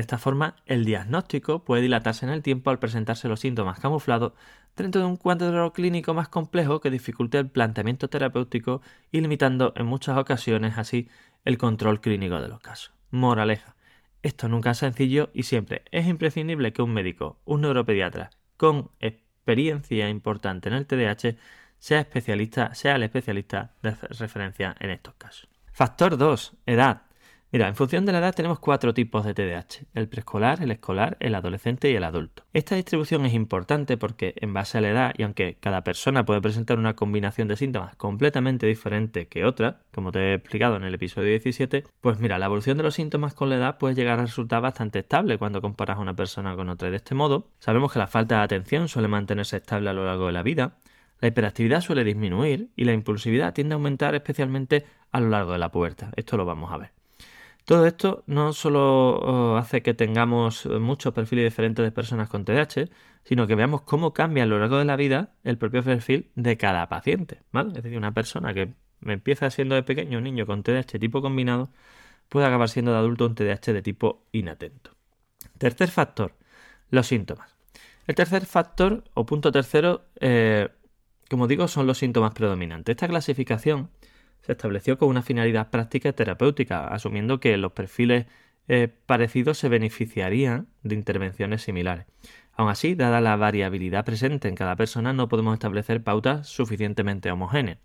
De 0.01 0.03
esta 0.03 0.17
forma, 0.17 0.57
el 0.65 0.87
diagnóstico 0.87 1.63
puede 1.63 1.83
dilatarse 1.83 2.25
en 2.25 2.33
el 2.33 2.43
tiempo 2.43 2.71
al 2.71 2.79
presentarse 2.79 3.29
los 3.29 3.41
síntomas 3.41 3.81
camuflados 3.81 4.33
dentro 4.75 5.03
de 5.03 5.07
un 5.07 5.19
cuadro 5.19 5.75
clínico 5.75 6.15
más 6.15 6.31
complejo 6.31 6.81
que 6.81 6.91
dificulte 6.91 7.37
el 7.37 7.51
planteamiento 7.51 8.09
terapéutico 8.09 8.81
y 9.13 9.21
limitando 9.21 9.75
en 9.77 9.85
muchas 9.85 10.17
ocasiones 10.17 10.79
así 10.79 11.11
el 11.45 11.59
control 11.59 12.01
clínico 12.01 12.41
de 12.41 12.49
los 12.49 12.61
casos. 12.61 12.95
Moraleja. 13.11 13.77
Esto 14.23 14.49
nunca 14.49 14.71
es 14.71 14.79
sencillo 14.79 15.29
y 15.35 15.43
siempre 15.43 15.83
es 15.91 16.07
imprescindible 16.07 16.73
que 16.73 16.81
un 16.81 16.95
médico, 16.95 17.39
un 17.45 17.61
neuropediatra 17.61 18.31
con 18.57 18.93
experiencia 19.01 20.09
importante 20.09 20.71
en 20.71 20.77
el 20.77 20.87
TDAH 20.87 21.37
sea 21.79 22.01
especialista, 22.01 22.75
sea 22.75 22.97
el 22.97 23.03
especialista 23.03 23.75
de 23.83 23.91
referencia 23.91 24.75
en 24.81 24.89
estos 24.89 25.13
casos. 25.17 25.47
Factor 25.75 26.17
2. 26.17 26.55
Edad. 26.65 27.03
Mira, 27.53 27.67
en 27.67 27.75
función 27.75 28.07
de 28.07 28.13
la 28.13 28.19
edad 28.19 28.33
tenemos 28.33 28.61
cuatro 28.61 28.95
tipos 28.95 29.25
de 29.25 29.35
TDAH, 29.35 29.87
el 29.95 30.09
preescolar, 30.09 30.63
el 30.63 30.71
escolar, 30.71 31.17
el 31.19 31.35
adolescente 31.35 31.91
y 31.91 31.97
el 31.97 32.05
adulto. 32.05 32.45
Esta 32.53 32.77
distribución 32.77 33.27
es 33.27 33.35
importante 33.35 33.97
porque 33.97 34.35
en 34.37 34.55
base 34.55 34.79
a 34.79 34.81
la 34.81 34.91
edad, 34.91 35.15
y 35.19 35.25
aunque 35.25 35.57
cada 35.59 35.83
persona 35.83 36.25
puede 36.25 36.41
presentar 36.41 36.79
una 36.79 36.95
combinación 36.95 37.49
de 37.49 37.57
síntomas 37.57 37.97
completamente 37.97 38.69
diferente 38.69 39.27
que 39.27 39.45
otra, 39.45 39.81
como 39.93 40.13
te 40.13 40.21
he 40.21 40.35
explicado 40.35 40.77
en 40.77 40.85
el 40.85 40.95
episodio 40.95 41.29
17, 41.31 41.87
pues 42.01 42.21
mira, 42.21 42.39
la 42.39 42.47
evolución 42.47 42.77
de 42.77 42.85
los 42.85 42.95
síntomas 42.95 43.35
con 43.35 43.49
la 43.49 43.57
edad 43.57 43.79
puede 43.79 43.97
llegar 43.97 44.21
a 44.21 44.27
resultar 44.27 44.63
bastante 44.63 45.01
estable 45.01 45.37
cuando 45.37 45.61
comparas 45.61 45.99
a 45.99 46.03
una 46.03 46.15
persona 46.15 46.55
con 46.55 46.69
otra. 46.69 46.89
de 46.89 46.99
este 46.99 47.17
modo, 47.17 47.49
sabemos 47.59 47.93
que 47.93 47.99
la 47.99 48.07
falta 48.07 48.37
de 48.37 48.43
atención 48.43 48.87
suele 48.87 49.09
mantenerse 49.09 49.57
estable 49.57 49.91
a 49.91 49.93
lo 49.93 50.05
largo 50.05 50.27
de 50.27 50.33
la 50.33 50.45
vida, 50.45 50.77
la 51.19 51.27
hiperactividad 51.27 51.81
suele 51.81 52.05
disminuir 52.05 52.71
y 52.77 52.85
la 52.85 52.93
impulsividad 52.93 53.55
tiende 53.55 53.75
a 53.75 53.77
aumentar 53.77 54.15
especialmente 54.15 54.87
a 55.11 55.19
lo 55.19 55.31
largo 55.31 55.51
de 55.53 55.59
la 55.59 55.73
puerta. 55.73 56.13
Esto 56.15 56.37
lo 56.37 56.45
vamos 56.45 56.73
a 56.73 56.79
ver. 56.79 57.00
Todo 57.65 57.87
esto 57.87 58.25
no 58.27 58.53
solo 58.53 59.19
oh, 59.19 59.57
hace 59.57 59.83
que 59.83 59.95
tengamos 59.95 60.67
muchos 60.67 61.13
perfiles 61.13 61.45
diferentes 61.45 61.85
de 61.85 61.93
personas 61.93 62.29
con 62.29 62.45
TDAH, 62.45 62.89
sino 63.23 63.47
que 63.47 63.55
veamos 63.55 63.83
cómo 63.83 64.13
cambia 64.13 64.45
a 64.45 64.47
lo 64.47 64.59
largo 64.59 64.79
de 64.79 64.85
la 64.85 64.97
vida 64.97 65.35
el 65.45 65.59
propio 65.59 65.83
perfil 65.83 66.31
de 66.35 66.57
cada 66.57 66.89
paciente. 66.89 67.43
Es 67.53 67.83
decir, 67.83 67.97
una 67.97 68.13
persona 68.13 68.55
que 68.55 68.75
empieza 69.05 69.51
siendo 69.51 69.75
de 69.75 69.83
pequeño 69.83 70.19
un 70.19 70.25
niño 70.25 70.47
con 70.47 70.63
TDAH 70.63 70.99
tipo 70.99 71.23
combinado 71.23 71.71
puede 72.29 72.47
acabar 72.47 72.69
siendo 72.69 72.93
de 72.93 72.99
adulto 72.99 73.27
un 73.27 73.35
TDAH 73.35 73.73
de 73.73 73.83
tipo 73.83 74.25
inatento. 74.33 74.93
Tercer 75.59 75.91
factor, 75.91 76.35
los 76.91 77.07
síntomas. 77.07 77.55
El 78.07 78.15
tercer 78.15 78.47
factor 78.47 79.05
o 79.15 79.27
punto 79.27 79.53
tercero, 79.53 80.07
eh, 80.21 80.69
como 81.29 81.47
digo, 81.47 81.69
son 81.69 81.87
los 81.87 81.99
síntomas 81.99 82.33
predominantes. 82.33 82.95
Esta 82.95 83.09
clasificación 83.09 83.91
se 84.43 84.53
estableció 84.53 84.99
con 84.99 85.09
una 85.09 85.23
finalidad 85.23 85.71
práctica 85.71 86.09
y 86.09 86.13
terapéutica, 86.13 86.89
asumiendo 86.89 87.41
que 87.41 87.57
los 87.57 87.73
perfiles 87.73 88.27
eh, 88.69 88.89
parecidos 89.07 89.59
se 89.59 89.69
beneficiarían 89.69 90.69
de 90.83 90.95
intervenciones 90.95 91.63
similares. 91.63 92.07
Aun 92.55 92.69
así, 92.69 92.95
dada 92.95 93.21
la 93.21 93.37
variabilidad 93.37 94.05
presente 94.05 94.49
en 94.49 94.55
cada 94.55 94.77
persona, 94.77 95.13
no 95.13 95.29
podemos 95.29 95.55
establecer 95.55 96.03
pautas 96.03 96.47
suficientemente 96.49 97.31
homogéneas. 97.31 97.79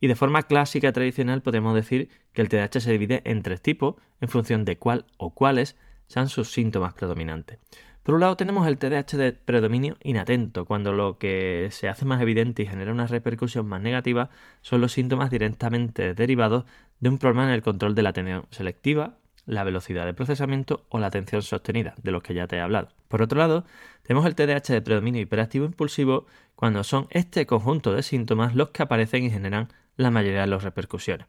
Y 0.00 0.06
de 0.08 0.14
forma 0.14 0.42
clásica 0.44 0.92
tradicional 0.92 1.42
podemos 1.42 1.74
decir 1.74 2.08
que 2.32 2.42
el 2.42 2.48
TDAH 2.48 2.80
se 2.80 2.92
divide 2.92 3.22
en 3.24 3.42
tres 3.42 3.60
tipos 3.60 3.96
en 4.20 4.28
función 4.28 4.64
de 4.64 4.78
cuál 4.78 5.04
o 5.18 5.34
cuáles 5.34 5.76
sean 6.06 6.28
sus 6.28 6.52
síntomas 6.52 6.94
predominantes. 6.94 7.58
Por 8.02 8.14
un 8.14 8.20
lado 8.22 8.36
tenemos 8.36 8.66
el 8.66 8.78
TDAH 8.78 9.16
de 9.18 9.32
predominio 9.32 9.96
inatento, 10.02 10.64
cuando 10.64 10.92
lo 10.92 11.18
que 11.18 11.68
se 11.70 11.88
hace 11.88 12.06
más 12.06 12.22
evidente 12.22 12.62
y 12.62 12.66
genera 12.66 12.92
una 12.92 13.06
repercusión 13.06 13.66
más 13.66 13.82
negativa 13.82 14.30
son 14.62 14.80
los 14.80 14.92
síntomas 14.92 15.30
directamente 15.30 16.14
derivados 16.14 16.64
de 16.98 17.10
un 17.10 17.18
problema 17.18 17.44
en 17.44 17.50
el 17.54 17.62
control 17.62 17.94
de 17.94 18.02
la 18.02 18.10
atención 18.10 18.46
selectiva, 18.50 19.18
la 19.44 19.64
velocidad 19.64 20.06
de 20.06 20.14
procesamiento 20.14 20.86
o 20.88 20.98
la 20.98 21.08
atención 21.08 21.42
sostenida, 21.42 21.94
de 22.02 22.10
los 22.10 22.22
que 22.22 22.34
ya 22.34 22.46
te 22.46 22.56
he 22.56 22.60
hablado. 22.60 22.88
Por 23.08 23.20
otro 23.20 23.38
lado, 23.38 23.64
tenemos 24.02 24.24
el 24.24 24.34
TDAH 24.34 24.72
de 24.72 24.82
predominio 24.82 25.20
hiperactivo 25.20 25.66
impulsivo, 25.66 26.26
cuando 26.54 26.84
son 26.84 27.06
este 27.10 27.46
conjunto 27.46 27.92
de 27.92 28.02
síntomas 28.02 28.54
los 28.54 28.70
que 28.70 28.82
aparecen 28.82 29.24
y 29.24 29.30
generan 29.30 29.68
la 29.96 30.10
mayoría 30.10 30.42
de 30.42 30.46
las 30.46 30.62
repercusiones. 30.62 31.26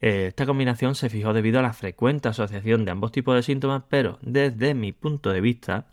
Eh, 0.00 0.26
esta 0.28 0.46
combinación 0.46 0.94
se 0.94 1.10
fijó 1.10 1.32
debido 1.32 1.58
a 1.58 1.62
la 1.62 1.72
frecuente 1.72 2.28
asociación 2.28 2.84
de 2.84 2.92
ambos 2.92 3.12
tipos 3.12 3.34
de 3.34 3.42
síntomas, 3.42 3.82
pero 3.88 4.18
desde 4.22 4.74
mi 4.74 4.92
punto 4.92 5.30
de 5.30 5.40
vista, 5.40 5.86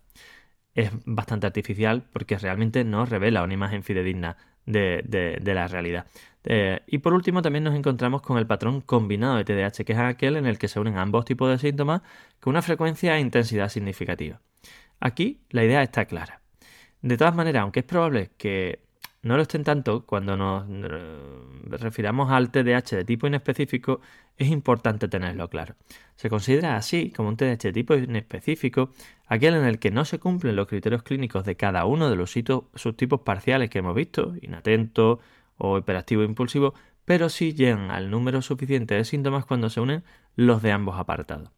es 0.76 0.92
bastante 1.06 1.48
artificial 1.48 2.04
porque 2.12 2.38
realmente 2.38 2.84
no 2.84 3.06
revela 3.06 3.44
una 3.44 3.54
imagen 3.54 3.82
fidedigna 3.84 4.38
de, 4.66 5.42
la 5.44 5.68
realidad. 5.68 6.06
Eh, 6.44 6.82
y 6.86 7.00
por 7.00 7.14
último 7.14 7.42
también 7.42 7.64
nos 7.64 7.76
encontramos 7.76 8.22
con 8.22 8.38
el 8.38 8.46
patrón 8.46 8.82
combinado 8.82 9.38
de 9.38 9.46
TDAH, 9.46 9.84
que 9.84 9.94
es 9.94 10.00
aquel 10.00 10.36
en 10.36 10.46
el 10.46 10.60
que 10.60 10.68
se 10.68 10.80
unen 10.80 10.98
ambos 10.98 11.26
tipos 11.26 11.50
de 11.50 11.58
síntomas 11.58 12.02
con 12.40 12.52
una 12.52 12.62
frecuencia 12.62 13.18
e 13.18 13.22
intensidad 13.22 13.70
significativa. 13.70 14.42
Aquí 15.00 15.42
la 15.50 15.64
idea 15.64 15.82
está 15.82 16.06
clara. 16.06 16.42
De 17.02 17.18
todas 17.18 17.36
maneras, 17.36 17.64
aunque 17.64 17.80
es 17.80 17.86
probable 17.86 18.32
que 18.38 18.85
no 19.26 19.38
lo 19.38 19.42
estén 19.42 19.64
tanto, 19.64 20.06
cuando 20.06 20.38
nos 20.38 20.68
refiramos 21.82 22.32
al 22.32 22.52
TDAH 22.52 22.96
de 22.96 23.06
tipo 23.06 23.26
inespecífico, 23.26 24.00
es 24.38 24.50
importante 24.50 25.08
tenerlo 25.08 25.50
claro. 25.50 25.76
Se 26.16 26.30
considera 26.30 26.76
así 26.76 27.10
como 27.10 27.30
un 27.30 27.36
TDAH 27.36 27.64
de 27.64 27.74
tipo 27.74 27.96
inespecífico 27.96 28.92
aquel 29.26 29.56
en 29.56 29.66
el 29.66 29.80
que 29.80 29.90
no 29.90 30.06
se 30.06 30.20
cumplen 30.20 30.56
los 30.56 30.68
criterios 30.68 31.02
clínicos 31.02 31.44
de 31.44 31.56
cada 31.56 31.86
uno 31.86 32.12
de 32.12 32.16
los 32.16 32.30
subtipos 32.32 33.22
parciales 33.22 33.72
que 33.72 33.80
hemos 33.80 33.96
visto, 33.96 34.36
inatento 34.44 35.20
o 35.58 35.80
hiperactivo 35.80 36.22
impulsivo, 36.24 36.76
pero 37.04 37.30
sí 37.30 37.54
llegan 37.54 37.90
al 37.90 38.12
número 38.12 38.44
suficiente 38.44 38.94
de 38.94 39.06
síntomas 39.06 39.46
cuando 39.46 39.72
se 39.72 39.82
unen 39.82 40.04
los 40.36 40.62
de 40.62 40.72
ambos 40.72 41.00
apartados. 41.00 41.50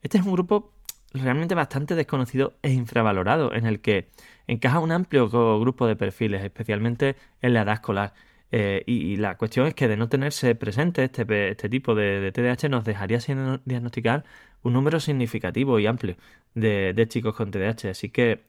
Este 0.00 0.18
es 0.18 0.24
un 0.24 0.32
grupo 0.32 0.72
realmente 1.12 1.56
bastante 1.56 1.96
desconocido 1.96 2.54
e 2.62 2.70
infravalorado, 2.72 3.52
en 3.52 3.66
el 3.66 3.80
que 3.80 4.10
encaja 4.46 4.80
un 4.80 4.92
amplio 4.92 5.28
grupo 5.60 5.86
de 5.86 5.96
perfiles, 5.96 6.42
especialmente 6.42 7.16
en 7.42 7.54
la 7.54 7.62
edad 7.62 7.74
escolar. 7.74 8.14
Eh, 8.52 8.84
y, 8.86 9.16
la 9.16 9.36
cuestión 9.36 9.66
es 9.66 9.74
que 9.74 9.88
de 9.88 9.96
no 9.96 10.08
tenerse 10.08 10.54
presente 10.54 11.04
este, 11.04 11.50
este 11.50 11.68
tipo 11.68 11.94
de, 11.94 12.30
TDAH 12.32 12.68
nos 12.68 12.84
dejaría 12.84 13.20
sin 13.20 13.60
diagnosticar 13.64 14.24
un 14.62 14.72
número 14.72 15.00
significativo 15.00 15.80
y 15.80 15.86
amplio 15.86 16.16
de, 16.54 17.06
chicos 17.08 17.34
con 17.34 17.50
TDAH. 17.50 17.90
Así 17.90 18.10
que 18.10 18.44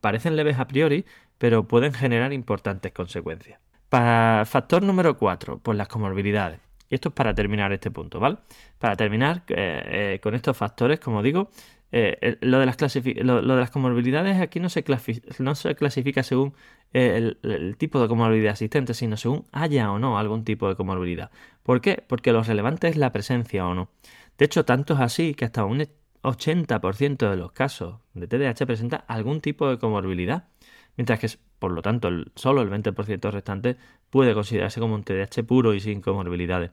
parecen 0.00 0.36
leves 0.36 0.58
a 0.58 0.66
priori, 0.66 1.04
pero 1.38 1.68
pueden 1.68 1.92
generar 1.92 2.32
importantes 2.32 2.92
consecuencias. 2.92 3.60
Para 3.88 4.44
factor 4.46 4.82
número 4.82 5.16
4, 5.16 5.60
pues 5.62 5.78
las 5.78 5.88
comorbilidades. 5.88 6.60
Y 6.88 6.94
esto 6.94 7.08
es 7.08 7.14
para 7.14 7.34
terminar 7.34 7.72
este 7.72 7.90
punto, 7.90 8.20
¿vale? 8.20 8.38
Para 8.78 8.96
terminar 8.96 9.42
eh, 9.48 10.14
eh, 10.14 10.20
con 10.22 10.34
estos 10.34 10.56
factores, 10.56 11.00
como 11.00 11.22
digo, 11.22 11.50
eh, 11.92 12.36
lo, 12.40 12.58
de 12.58 12.66
las 12.66 12.76
lo, 13.04 13.42
de 13.42 13.60
las 13.60 13.70
comorbilidades 13.70 14.40
aquí 14.40 14.60
no 14.60 14.68
se, 14.68 14.82
clasifica 14.82 16.22
según 16.22 16.54
el, 16.92 17.38
el, 17.42 17.76
tipo 17.76 18.00
de 18.00 18.08
comorbilidad 18.08 18.52
existente, 18.52 18.94
sino 18.94 19.16
según 19.16 19.44
haya 19.52 19.90
o 19.92 19.98
no 19.98 20.18
algún 20.18 20.44
tipo 20.44 20.68
de 20.68 20.76
comorbilidad. 20.76 21.30
¿Por 21.62 21.80
qué? 21.80 22.02
Porque 22.06 22.32
lo 22.32 22.42
relevante 22.42 22.88
es 22.88 22.96
la 22.96 23.12
presencia 23.12 23.66
o 23.66 23.74
no. 23.74 23.90
De 24.38 24.44
hecho, 24.44 24.64
tanto 24.64 24.94
es 24.94 25.00
así 25.00 25.34
que 25.34 25.44
hasta 25.44 25.64
un 25.64 25.86
80% 26.22 27.30
de 27.30 27.36
los 27.36 27.52
casos 27.52 28.00
de 28.14 28.26
TDAH 28.26 28.66
presenta 28.66 28.96
algún 28.96 29.40
tipo 29.40 29.68
de 29.68 29.78
comorbilidad, 29.78 30.48
mientras 30.96 31.20
que, 31.20 31.28
por 31.58 31.72
lo 31.72 31.82
tanto, 31.82 32.10
solo 32.34 32.62
el 32.62 32.70
20% 32.70 33.30
restante 33.30 33.76
puede 34.10 34.34
considerarse 34.34 34.80
como 34.80 34.94
un 34.94 35.04
TDAH 35.04 35.44
puro 35.46 35.74
y 35.74 35.80
sin 35.80 36.00
comorbilidades. 36.00 36.72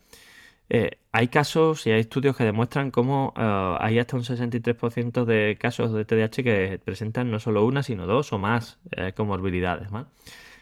Eh, 0.69 0.97
hay 1.11 1.27
casos 1.27 1.85
y 1.85 1.91
hay 1.91 2.01
estudios 2.01 2.35
que 2.35 2.43
demuestran 2.43 2.89
cómo 2.89 3.33
eh, 3.37 3.77
hay 3.79 3.99
hasta 3.99 4.15
un 4.15 4.23
63% 4.23 5.25
de 5.25 5.57
casos 5.59 5.93
de 5.93 6.05
TDAH 6.05 6.43
que 6.43 6.81
presentan 6.83 7.29
no 7.29 7.39
solo 7.39 7.65
una, 7.65 7.83
sino 7.83 8.07
dos 8.07 8.33
o 8.33 8.39
más 8.39 8.79
eh, 8.91 9.13
comorbilidades. 9.13 9.89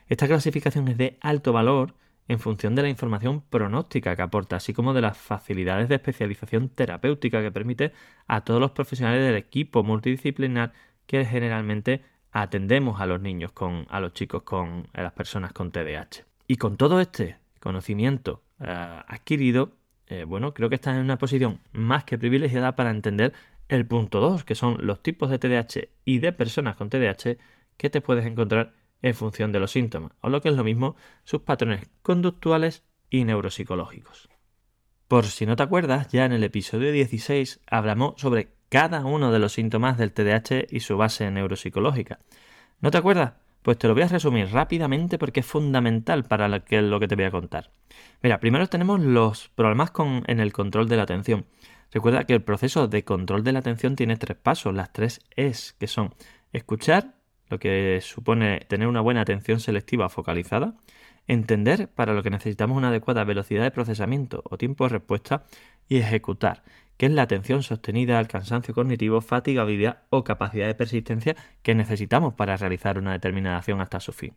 Esta 0.07 0.27
clasificación 0.27 0.87
es 0.87 0.97
de 0.97 1.17
alto 1.21 1.53
valor 1.53 1.93
en 2.27 2.39
función 2.39 2.75
de 2.75 2.81
la 2.81 2.89
información 2.89 3.41
pronóstica 3.49 4.15
que 4.15 4.21
aporta, 4.21 4.57
así 4.57 4.73
como 4.73 4.93
de 4.93 5.01
las 5.01 5.17
facilidades 5.17 5.89
de 5.89 5.95
especialización 5.95 6.69
terapéutica 6.69 7.41
que 7.41 7.51
permite 7.51 7.93
a 8.27 8.41
todos 8.41 8.59
los 8.59 8.71
profesionales 8.71 9.23
del 9.25 9.35
equipo 9.35 9.83
multidisciplinar 9.83 10.73
que 11.05 11.25
generalmente 11.25 12.03
atendemos 12.31 13.01
a 13.01 13.05
los 13.05 13.21
niños 13.21 13.51
con, 13.51 13.85
a 13.89 13.99
los 13.99 14.13
chicos 14.13 14.43
con, 14.43 14.87
a 14.93 15.01
las 15.03 15.13
personas 15.13 15.53
con 15.53 15.71
TDAH. 15.71 16.25
Y 16.47 16.57
con 16.57 16.77
todo 16.77 17.01
este 17.01 17.37
conocimiento 17.59 18.43
adquirido, 18.59 19.71
eh, 20.11 20.25
bueno, 20.25 20.53
creo 20.53 20.67
que 20.67 20.75
estás 20.75 20.95
en 20.95 21.03
una 21.03 21.17
posición 21.17 21.61
más 21.71 22.03
que 22.03 22.17
privilegiada 22.17 22.75
para 22.75 22.91
entender 22.91 23.31
el 23.69 23.85
punto 23.85 24.19
2, 24.19 24.43
que 24.43 24.55
son 24.55 24.85
los 24.85 25.01
tipos 25.01 25.29
de 25.29 25.39
TDAH 25.39 25.87
y 26.03 26.19
de 26.19 26.33
personas 26.33 26.75
con 26.75 26.89
TDAH 26.89 27.37
que 27.77 27.89
te 27.89 28.01
puedes 28.01 28.25
encontrar 28.25 28.73
en 29.01 29.15
función 29.15 29.53
de 29.53 29.61
los 29.61 29.71
síntomas, 29.71 30.11
o 30.19 30.27
lo 30.27 30.41
que 30.41 30.49
es 30.49 30.55
lo 30.55 30.65
mismo, 30.65 30.97
sus 31.23 31.43
patrones 31.43 31.89
conductuales 32.01 32.83
y 33.09 33.23
neuropsicológicos. 33.23 34.27
Por 35.07 35.27
si 35.27 35.45
no 35.45 35.55
te 35.55 35.63
acuerdas, 35.63 36.09
ya 36.09 36.25
en 36.25 36.33
el 36.33 36.43
episodio 36.43 36.91
16 36.91 37.61
hablamos 37.65 38.19
sobre 38.19 38.49
cada 38.67 39.05
uno 39.05 39.31
de 39.31 39.39
los 39.39 39.53
síntomas 39.53 39.97
del 39.97 40.11
TDAH 40.11 40.67
y 40.69 40.81
su 40.81 40.97
base 40.97 41.31
neuropsicológica. 41.31 42.19
¿No 42.81 42.91
te 42.91 42.97
acuerdas? 42.97 43.35
Pues 43.61 43.77
te 43.77 43.87
lo 43.87 43.93
voy 43.93 44.03
a 44.03 44.07
resumir 44.07 44.49
rápidamente 44.51 45.17
porque 45.17 45.41
es 45.41 45.45
fundamental 45.45 46.23
para 46.23 46.47
lo 46.47 46.63
que, 46.63 47.07
te 47.07 47.15
voy 47.15 47.25
a 47.25 47.31
contar. 47.31 47.71
Mira, 48.23 48.39
primero 48.39 48.67
tenemos 48.67 48.99
los 48.99 49.49
problemas 49.49 49.91
con, 49.91 50.23
en 50.27 50.39
el 50.39 50.51
control 50.51 50.89
de 50.89 50.97
la 50.97 51.03
atención. 51.03 51.45
Recuerda 51.91 52.23
que 52.23 52.33
el 52.33 52.41
proceso 52.41 52.87
de 52.87 53.03
control 53.03 53.43
de 53.43 53.51
la 53.51 53.59
atención 53.59 53.95
tiene 53.95 54.15
tres 54.17 54.37
pasos, 54.37 54.73
las 54.73 54.91
tres 54.93 55.19
es, 55.35 55.73
que 55.73 55.87
son 55.87 56.15
escuchar, 56.53 57.15
lo 57.49 57.59
que 57.59 57.99
supone 58.01 58.61
tener 58.67 58.87
una 58.87 59.01
buena 59.01 59.21
atención 59.21 59.59
selectiva 59.59 60.09
focalizada, 60.09 60.75
entender 61.27 61.89
para 61.89 62.13
lo 62.13 62.23
que 62.23 62.29
necesitamos 62.29 62.77
una 62.77 62.87
adecuada 62.87 63.25
velocidad 63.25 63.63
de 63.63 63.71
procesamiento 63.71 64.41
o 64.45 64.57
tiempo 64.57 64.85
de 64.85 64.89
respuesta 64.89 65.43
y 65.87 65.97
ejecutar, 65.97 66.63
que 67.01 67.07
es 67.07 67.13
la 67.13 67.23
atención 67.23 67.63
sostenida 67.63 68.19
al 68.19 68.27
cansancio 68.27 68.75
cognitivo, 68.75 69.21
fatigabilidad 69.21 70.03
o 70.11 70.23
capacidad 70.23 70.67
de 70.67 70.75
persistencia 70.75 71.35
que 71.63 71.73
necesitamos 71.73 72.35
para 72.35 72.55
realizar 72.57 72.99
una 72.99 73.13
determinada 73.13 73.57
acción 73.57 73.81
hasta 73.81 73.99
su 73.99 74.13
fin. 74.13 74.35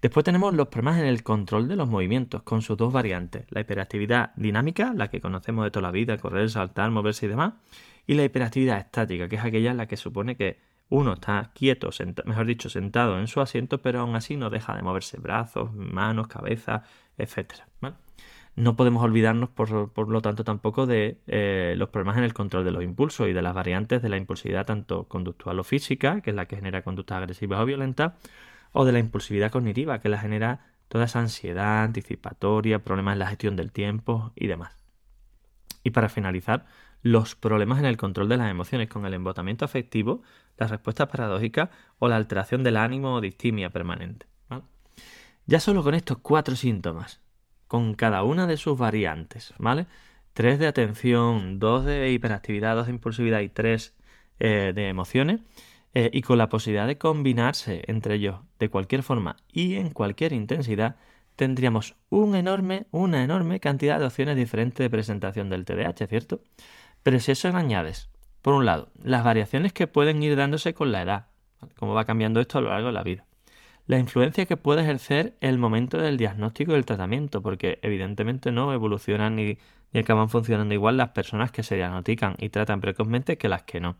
Después 0.00 0.22
tenemos 0.22 0.54
los 0.54 0.68
problemas 0.68 1.00
en 1.00 1.06
el 1.06 1.24
control 1.24 1.66
de 1.66 1.74
los 1.74 1.88
movimientos, 1.88 2.44
con 2.44 2.62
sus 2.62 2.76
dos 2.76 2.92
variantes, 2.92 3.46
la 3.50 3.62
hiperactividad 3.62 4.30
dinámica, 4.36 4.92
la 4.94 5.10
que 5.10 5.20
conocemos 5.20 5.64
de 5.64 5.72
toda 5.72 5.82
la 5.82 5.90
vida, 5.90 6.18
correr, 6.18 6.48
saltar, 6.50 6.92
moverse 6.92 7.26
y 7.26 7.30
demás, 7.30 7.54
y 8.06 8.14
la 8.14 8.22
hiperactividad 8.22 8.78
estática, 8.78 9.28
que 9.28 9.34
es 9.34 9.44
aquella 9.44 9.72
en 9.72 9.78
la 9.78 9.88
que 9.88 9.96
supone 9.96 10.36
que 10.36 10.60
uno 10.88 11.14
está 11.14 11.50
quieto, 11.52 11.90
mejor 12.26 12.46
dicho, 12.46 12.68
sentado 12.68 13.18
en 13.18 13.26
su 13.26 13.40
asiento, 13.40 13.82
pero 13.82 14.02
aún 14.02 14.14
así 14.14 14.36
no 14.36 14.50
deja 14.50 14.76
de 14.76 14.82
moverse 14.82 15.18
brazos, 15.18 15.74
manos, 15.74 16.28
cabeza, 16.28 16.84
etc. 17.18 17.54
No 18.54 18.76
podemos 18.76 19.02
olvidarnos, 19.02 19.48
por, 19.48 19.70
lo 19.70 20.20
tanto, 20.20 20.44
tampoco 20.44 20.86
de 20.86 21.18
eh, 21.26 21.74
los 21.78 21.88
problemas 21.88 22.18
en 22.18 22.24
el 22.24 22.34
control 22.34 22.64
de 22.64 22.70
los 22.70 22.82
impulsos 22.82 23.28
y 23.28 23.32
de 23.32 23.40
las 23.40 23.54
variantes 23.54 24.02
de 24.02 24.10
la 24.10 24.18
impulsividad 24.18 24.66
tanto 24.66 25.08
conductual 25.08 25.58
o 25.58 25.64
física, 25.64 26.20
que 26.20 26.30
es 26.30 26.36
la 26.36 26.46
que 26.46 26.56
genera 26.56 26.82
conductas 26.82 27.16
agresivas 27.16 27.60
o 27.60 27.64
violentas, 27.64 28.12
o 28.72 28.84
de 28.84 28.92
la 28.92 28.98
impulsividad 28.98 29.50
cognitiva, 29.50 30.00
que 30.00 30.10
la 30.10 30.18
genera 30.18 30.66
toda 30.88 31.06
esa 31.06 31.20
ansiedad 31.20 31.82
anticipatoria, 31.82 32.84
problemas 32.84 33.14
en 33.14 33.20
la 33.20 33.26
gestión 33.28 33.56
del 33.56 33.72
tiempo 33.72 34.32
y 34.36 34.48
demás. 34.48 34.76
Y 35.82 35.90
para 35.90 36.10
finalizar, 36.10 36.66
los 37.00 37.34
problemas 37.34 37.78
en 37.78 37.86
el 37.86 37.96
control 37.96 38.28
de 38.28 38.36
las 38.36 38.50
emociones 38.50 38.90
con 38.90 39.06
el 39.06 39.14
embotamiento 39.14 39.64
afectivo, 39.64 40.22
la 40.58 40.66
respuesta 40.66 41.08
paradójica 41.08 41.70
o 41.98 42.08
la 42.08 42.16
alteración 42.16 42.62
del 42.62 42.76
ánimo 42.76 43.14
o 43.14 43.20
distimia 43.22 43.70
permanente. 43.70 44.26
Ya 45.46 45.58
solo 45.58 45.82
con 45.82 45.94
estos 45.94 46.18
cuatro 46.18 46.54
síntomas, 46.54 47.21
con 47.72 47.94
cada 47.94 48.22
una 48.22 48.46
de 48.46 48.58
sus 48.58 48.76
variantes, 48.76 49.54
¿vale? 49.56 49.86
Tres 50.34 50.58
de 50.58 50.66
atención, 50.66 51.58
dos 51.58 51.86
de 51.86 52.12
hiperactividad, 52.12 52.76
dos 52.76 52.84
de 52.84 52.92
impulsividad 52.92 53.40
y 53.40 53.48
tres 53.48 53.94
eh, 54.40 54.72
de 54.74 54.88
emociones, 54.90 55.40
eh, 55.94 56.10
y 56.12 56.20
con 56.20 56.36
la 56.36 56.50
posibilidad 56.50 56.86
de 56.86 56.98
combinarse 56.98 57.82
entre 57.86 58.16
ellos 58.16 58.40
de 58.58 58.68
cualquier 58.68 59.02
forma 59.02 59.36
y 59.50 59.76
en 59.76 59.88
cualquier 59.88 60.34
intensidad, 60.34 60.96
tendríamos 61.34 61.96
enorme, 62.10 62.88
una 62.90 63.24
enorme 63.24 63.58
cantidad 63.58 63.98
de 63.98 64.04
opciones 64.04 64.36
diferentes 64.36 64.84
de 64.84 64.90
presentación 64.90 65.48
del 65.48 65.64
TDAH, 65.64 66.08
¿cierto? 66.08 66.42
Pero 67.02 67.20
si 67.20 67.32
eso 67.32 67.48
añades, 67.54 68.10
por 68.42 68.52
un 68.52 68.66
lado, 68.66 68.90
las 69.02 69.24
variaciones 69.24 69.72
que 69.72 69.86
pueden 69.86 70.22
ir 70.22 70.36
dándose 70.36 70.74
con 70.74 70.92
la 70.92 71.00
edad, 71.00 71.28
cómo 71.78 71.94
va 71.94 72.04
cambiando 72.04 72.38
esto 72.38 72.58
a 72.58 72.60
lo 72.60 72.68
largo 72.68 72.88
de 72.88 72.92
la 72.92 73.02
vida, 73.02 73.24
la 73.86 73.98
influencia 73.98 74.46
que 74.46 74.56
puede 74.56 74.82
ejercer 74.82 75.36
el 75.40 75.58
momento 75.58 75.98
del 75.98 76.16
diagnóstico 76.16 76.72
y 76.72 76.76
el 76.76 76.86
tratamiento, 76.86 77.42
porque 77.42 77.78
evidentemente 77.82 78.52
no 78.52 78.72
evolucionan 78.72 79.36
ni, 79.36 79.58
ni 79.92 80.00
acaban 80.00 80.28
funcionando 80.28 80.74
igual 80.74 80.96
las 80.96 81.10
personas 81.10 81.50
que 81.50 81.62
se 81.62 81.76
diagnostican 81.76 82.36
y 82.38 82.48
tratan 82.50 82.80
precozmente 82.80 83.38
que 83.38 83.48
las 83.48 83.62
que 83.64 83.80
no. 83.80 83.96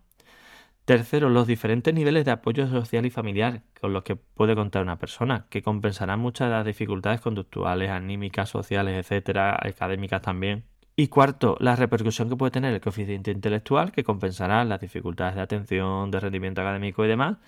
Tercero, 0.84 1.30
los 1.30 1.46
diferentes 1.46 1.94
niveles 1.94 2.24
de 2.24 2.32
apoyo 2.32 2.66
social 2.66 3.06
y 3.06 3.10
familiar 3.10 3.62
con 3.80 3.92
los 3.92 4.02
que 4.02 4.16
puede 4.16 4.56
contar 4.56 4.82
una 4.82 4.98
persona, 4.98 5.46
que 5.48 5.62
compensarán 5.62 6.18
muchas 6.18 6.48
de 6.48 6.54
las 6.54 6.66
dificultades 6.66 7.20
conductuales, 7.20 7.90
anímicas, 7.90 8.48
sociales, 8.48 8.98
etcétera, 8.98 9.56
académicas 9.62 10.22
también. 10.22 10.64
Y 10.96 11.08
cuarto, 11.08 11.56
la 11.60 11.76
repercusión 11.76 12.28
que 12.28 12.36
puede 12.36 12.50
tener 12.50 12.74
el 12.74 12.80
coeficiente 12.80 13.30
intelectual, 13.30 13.92
que 13.92 14.02
compensará 14.04 14.64
las 14.64 14.80
dificultades 14.80 15.36
de 15.36 15.42
atención, 15.42 16.10
de 16.10 16.20
rendimiento 16.20 16.60
académico 16.60 17.04
y 17.04 17.08
demás. 17.08 17.38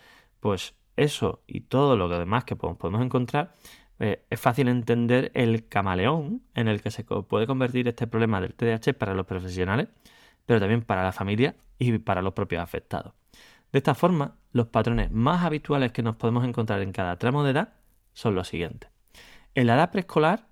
Pues 0.41 0.75
eso 0.97 1.43
y 1.47 1.63
todo 1.63 1.97
lo 1.97 2.09
demás 2.09 2.45
que 2.45 2.57
podemos 2.57 3.03
encontrar, 3.03 3.55
eh, 3.99 4.25
es 4.29 4.41
fácil 4.41 4.69
entender 4.69 5.31
el 5.35 5.69
camaleón 5.69 6.43
en 6.55 6.69
el 6.69 6.83
que 6.83 6.91
se 6.91 7.05
puede 7.05 7.47
convertir 7.47 7.87
este 7.89 8.07
problema 8.07 8.41
del 8.41 8.55
TDAH 8.55 8.95
para 8.95 9.15
los 9.15 9.27
profesionales, 9.27 9.89
pero 10.47 10.61
también 10.61 10.83
para 10.83 11.05
la 11.05 11.13
familia 11.13 11.57
y 11.79 11.99
para 11.99 12.23
los 12.23 12.33
propios 12.33 12.63
afectados. 12.63 13.15
De 13.73 13.79
esta 13.79 13.95
forma, 13.95 14.37
los 14.53 14.69
patrones 14.69 15.11
más 15.11 15.45
habituales 15.45 15.93
que 15.93 16.03
nos 16.03 16.17
podemos 16.17 16.45
encontrar 16.45 16.81
en 16.83 16.93
cada 16.93 17.19
tramo 17.19 17.45
de 17.45 17.51
edad 17.53 17.75
son 18.13 18.35
los 18.35 18.49
siguientes. 18.49 18.91
En 19.55 19.67
la 19.67 19.75
edad 19.75 19.91
preescolar, 19.91 20.47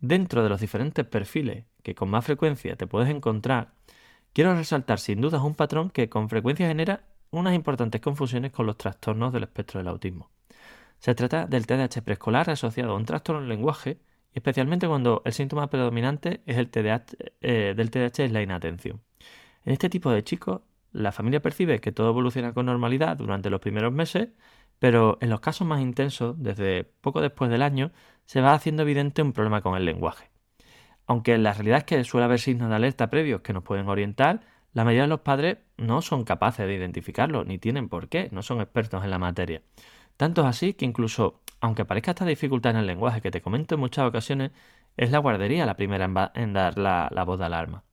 dentro 0.00 0.42
de 0.42 0.48
los 0.48 0.60
diferentes 0.60 1.06
perfiles 1.06 1.64
que 1.82 1.94
con 1.94 2.10
más 2.10 2.24
frecuencia 2.24 2.76
te 2.76 2.86
puedes 2.86 3.08
encontrar, 3.08 3.72
quiero 4.32 4.54
resaltar 4.54 4.98
sin 4.98 5.20
dudas 5.20 5.42
un 5.42 5.54
patrón 5.54 5.90
que 5.90 6.08
con 6.08 6.28
frecuencia 6.28 6.68
genera 6.68 7.04
unas 7.32 7.54
importantes 7.54 8.00
confusiones 8.00 8.52
con 8.52 8.66
los 8.66 8.76
trastornos 8.76 9.32
del 9.32 9.42
espectro 9.42 9.78
del 9.78 9.88
autismo. 9.88 10.30
Se 10.98 11.14
trata 11.16 11.46
del 11.46 11.66
TDAH 11.66 12.02
preescolar 12.04 12.48
asociado 12.50 12.92
a 12.92 12.96
un 12.96 13.04
trastorno 13.04 13.40
del 13.40 13.48
lenguaje, 13.48 13.98
especialmente 14.32 14.86
cuando 14.86 15.22
el 15.24 15.32
síntoma 15.32 15.68
predominante 15.68 16.42
es 16.46 16.58
el 16.58 16.70
eh, 17.40 17.74
del 17.76 17.90
TDAH 17.90 18.24
es 18.24 18.32
la 18.32 18.42
inatención. 18.42 19.00
En 19.64 19.72
este 19.72 19.88
tipo 19.88 20.10
de 20.10 20.22
chicos, 20.22 20.60
la 20.92 21.10
familia 21.10 21.40
percibe 21.40 21.80
que 21.80 21.90
todo 21.90 22.10
evoluciona 22.10 22.52
con 22.52 22.66
normalidad 22.66 23.16
durante 23.16 23.50
los 23.50 23.60
primeros 23.60 23.92
meses, 23.92 24.28
pero 24.78 25.18
en 25.20 25.30
los 25.30 25.40
casos 25.40 25.66
más 25.66 25.80
intensos, 25.80 26.36
desde 26.38 26.84
poco 26.84 27.20
después 27.20 27.50
del 27.50 27.62
año, 27.62 27.92
se 28.26 28.40
va 28.40 28.52
haciendo 28.52 28.82
evidente 28.82 29.22
un 29.22 29.32
problema 29.32 29.62
con 29.62 29.76
el 29.76 29.84
lenguaje. 29.84 30.30
Aunque 31.06 31.36
la 31.38 31.52
realidad 31.52 31.78
es 31.78 31.84
que 31.84 32.04
suele 32.04 32.26
haber 32.26 32.40
signos 32.40 32.68
de 32.68 32.76
alerta 32.76 33.10
previos 33.10 33.40
que 33.40 33.52
nos 33.52 33.64
pueden 33.64 33.88
orientar, 33.88 34.40
la 34.72 34.84
mayoría 34.84 35.02
de 35.02 35.08
los 35.08 35.20
padres 35.20 35.58
no 35.76 36.02
son 36.02 36.24
capaces 36.24 36.66
de 36.66 36.74
identificarlo, 36.74 37.44
ni 37.44 37.58
tienen 37.58 37.88
por 37.88 38.08
qué, 38.08 38.28
no 38.32 38.42
son 38.42 38.60
expertos 38.60 39.04
en 39.04 39.10
la 39.10 39.18
materia. 39.18 39.62
Tanto 40.16 40.42
es 40.42 40.46
así 40.46 40.74
que 40.74 40.84
incluso, 40.84 41.40
aunque 41.60 41.84
parezca 41.84 42.12
esta 42.12 42.24
dificultad 42.24 42.72
en 42.72 42.78
el 42.78 42.86
lenguaje 42.86 43.20
que 43.20 43.30
te 43.30 43.42
comento 43.42 43.74
en 43.74 43.80
muchas 43.80 44.06
ocasiones, 44.06 44.52
es 44.96 45.10
la 45.10 45.18
guardería 45.18 45.66
la 45.66 45.76
primera 45.76 46.32
en, 46.34 46.52
dar 46.52 46.78
la, 46.78 47.08
la 47.10 47.24
voz 47.24 47.38
de 47.38 47.46
alarma. 47.46 47.84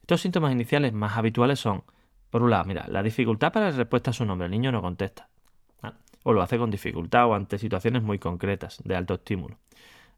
Estos 0.00 0.20
síntomas 0.20 0.52
iniciales 0.52 0.92
más 0.92 1.16
habituales 1.16 1.60
son 1.60 1.84
por 2.32 2.42
un 2.42 2.48
lado, 2.48 2.64
mira, 2.64 2.86
la 2.88 3.02
dificultad 3.02 3.52
para 3.52 3.70
la 3.70 3.76
respuesta 3.76 4.10
a 4.10 4.14
su 4.14 4.24
nombre, 4.24 4.46
el 4.46 4.52
niño 4.52 4.72
no 4.72 4.80
contesta. 4.80 5.28
O 6.24 6.32
lo 6.32 6.40
hace 6.40 6.56
con 6.56 6.70
dificultad 6.70 7.26
o 7.26 7.34
ante 7.34 7.58
situaciones 7.58 8.02
muy 8.02 8.18
concretas, 8.18 8.80
de 8.84 8.96
alto 8.96 9.12
estímulo. 9.12 9.58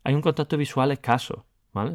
Hay 0.05 0.15
un 0.15 0.21
contacto 0.21 0.57
visual 0.57 0.93
escaso, 0.93 1.45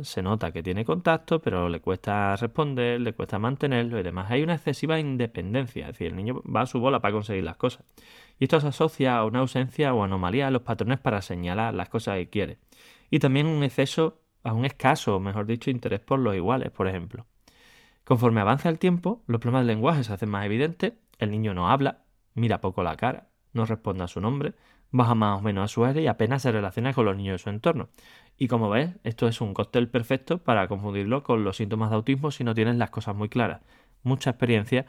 Se 0.03 0.21
nota 0.21 0.51
que 0.51 0.61
tiene 0.61 0.83
contacto, 0.83 1.39
pero 1.39 1.69
le 1.69 1.79
cuesta 1.79 2.35
responder, 2.35 2.99
le 2.99 3.13
cuesta 3.13 3.39
mantenerlo 3.39 3.97
y 3.97 4.03
demás. 4.03 4.29
Hay 4.29 4.43
una 4.43 4.55
excesiva 4.55 4.99
independencia, 4.99 5.85
es 5.85 5.93
decir, 5.93 6.07
el 6.07 6.17
niño 6.17 6.41
va 6.43 6.61
a 6.61 6.65
su 6.65 6.81
bola 6.81 6.99
para 6.99 7.13
conseguir 7.13 7.45
las 7.45 7.55
cosas. 7.55 7.85
Y 8.39 8.43
esto 8.43 8.59
se 8.59 8.67
asocia 8.67 9.17
a 9.17 9.23
una 9.23 9.39
ausencia 9.39 9.93
o 9.93 10.03
anomalía 10.03 10.47
en 10.47 10.53
los 10.53 10.63
patrones 10.63 10.99
para 10.99 11.21
señalar 11.21 11.73
las 11.73 11.87
cosas 11.87 12.17
que 12.17 12.29
quiere. 12.29 12.57
Y 13.09 13.19
también 13.19 13.47
un 13.47 13.63
exceso, 13.63 14.19
a 14.43 14.51
un 14.53 14.65
escaso, 14.65 15.17
mejor 15.21 15.45
dicho, 15.45 15.69
interés 15.69 16.01
por 16.01 16.19
los 16.19 16.35
iguales, 16.35 16.71
por 16.71 16.89
ejemplo. 16.89 17.25
Conforme 18.03 18.41
avanza 18.41 18.67
el 18.67 18.79
tiempo, 18.79 19.23
los 19.27 19.39
problemas 19.39 19.61
del 19.61 19.75
lenguaje 19.75 20.03
se 20.03 20.11
hacen 20.11 20.29
más 20.29 20.45
evidentes, 20.45 20.93
el 21.19 21.31
niño 21.31 21.53
no 21.53 21.69
habla, 21.69 22.03
mira 22.33 22.59
poco 22.59 22.83
la 22.83 22.97
cara, 22.97 23.28
no 23.53 23.65
responde 23.65 24.03
a 24.03 24.07
su 24.07 24.21
nombre, 24.21 24.53
baja 24.91 25.15
más 25.15 25.39
o 25.39 25.41
menos 25.41 25.65
a 25.65 25.67
su 25.67 25.85
aire 25.85 26.01
y 26.01 26.07
apenas 26.07 26.41
se 26.41 26.51
relaciona 26.51 26.93
con 26.93 27.05
los 27.05 27.15
niños 27.15 27.33
de 27.33 27.39
su 27.39 27.49
entorno. 27.49 27.89
Y 28.38 28.47
como 28.47 28.69
ves, 28.69 28.91
esto 29.03 29.27
es 29.27 29.41
un 29.41 29.53
cóctel 29.53 29.89
perfecto 29.89 30.38
para 30.39 30.67
confundirlo 30.67 31.23
con 31.23 31.43
los 31.43 31.57
síntomas 31.57 31.89
de 31.89 31.97
autismo 31.97 32.31
si 32.31 32.43
no 32.43 32.55
tienes 32.55 32.75
las 32.77 32.89
cosas 32.89 33.15
muy 33.15 33.29
claras. 33.29 33.62
Mucha 34.03 34.31
experiencia 34.31 34.85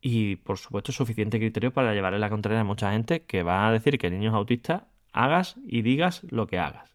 y, 0.00 0.36
por 0.36 0.58
supuesto, 0.58 0.92
suficiente 0.92 1.38
criterio 1.38 1.72
para 1.72 1.94
llevarle 1.94 2.18
la 2.18 2.30
contraria 2.30 2.60
a 2.60 2.64
mucha 2.64 2.92
gente 2.92 3.24
que 3.24 3.42
va 3.42 3.68
a 3.68 3.72
decir 3.72 3.98
que 3.98 4.08
el 4.08 4.14
niño 4.14 4.30
es 4.30 4.34
autista, 4.34 4.88
hagas 5.12 5.56
y 5.66 5.82
digas 5.82 6.22
lo 6.30 6.46
que 6.46 6.58
hagas. 6.58 6.90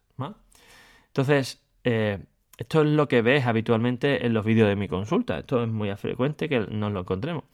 Entonces, 1.08 1.62
eh, 1.84 2.24
esto 2.58 2.82
es 2.82 2.88
lo 2.88 3.08
que 3.08 3.22
ves 3.22 3.46
habitualmente 3.46 4.26
en 4.26 4.34
los 4.34 4.44
vídeos 4.44 4.68
de 4.68 4.76
mi 4.76 4.88
consulta. 4.88 5.38
Esto 5.38 5.62
es 5.62 5.68
muy 5.68 5.94
frecuente 5.96 6.48
que 6.48 6.60
nos 6.60 6.92
lo 6.92 7.00
encontremos. 7.00 7.44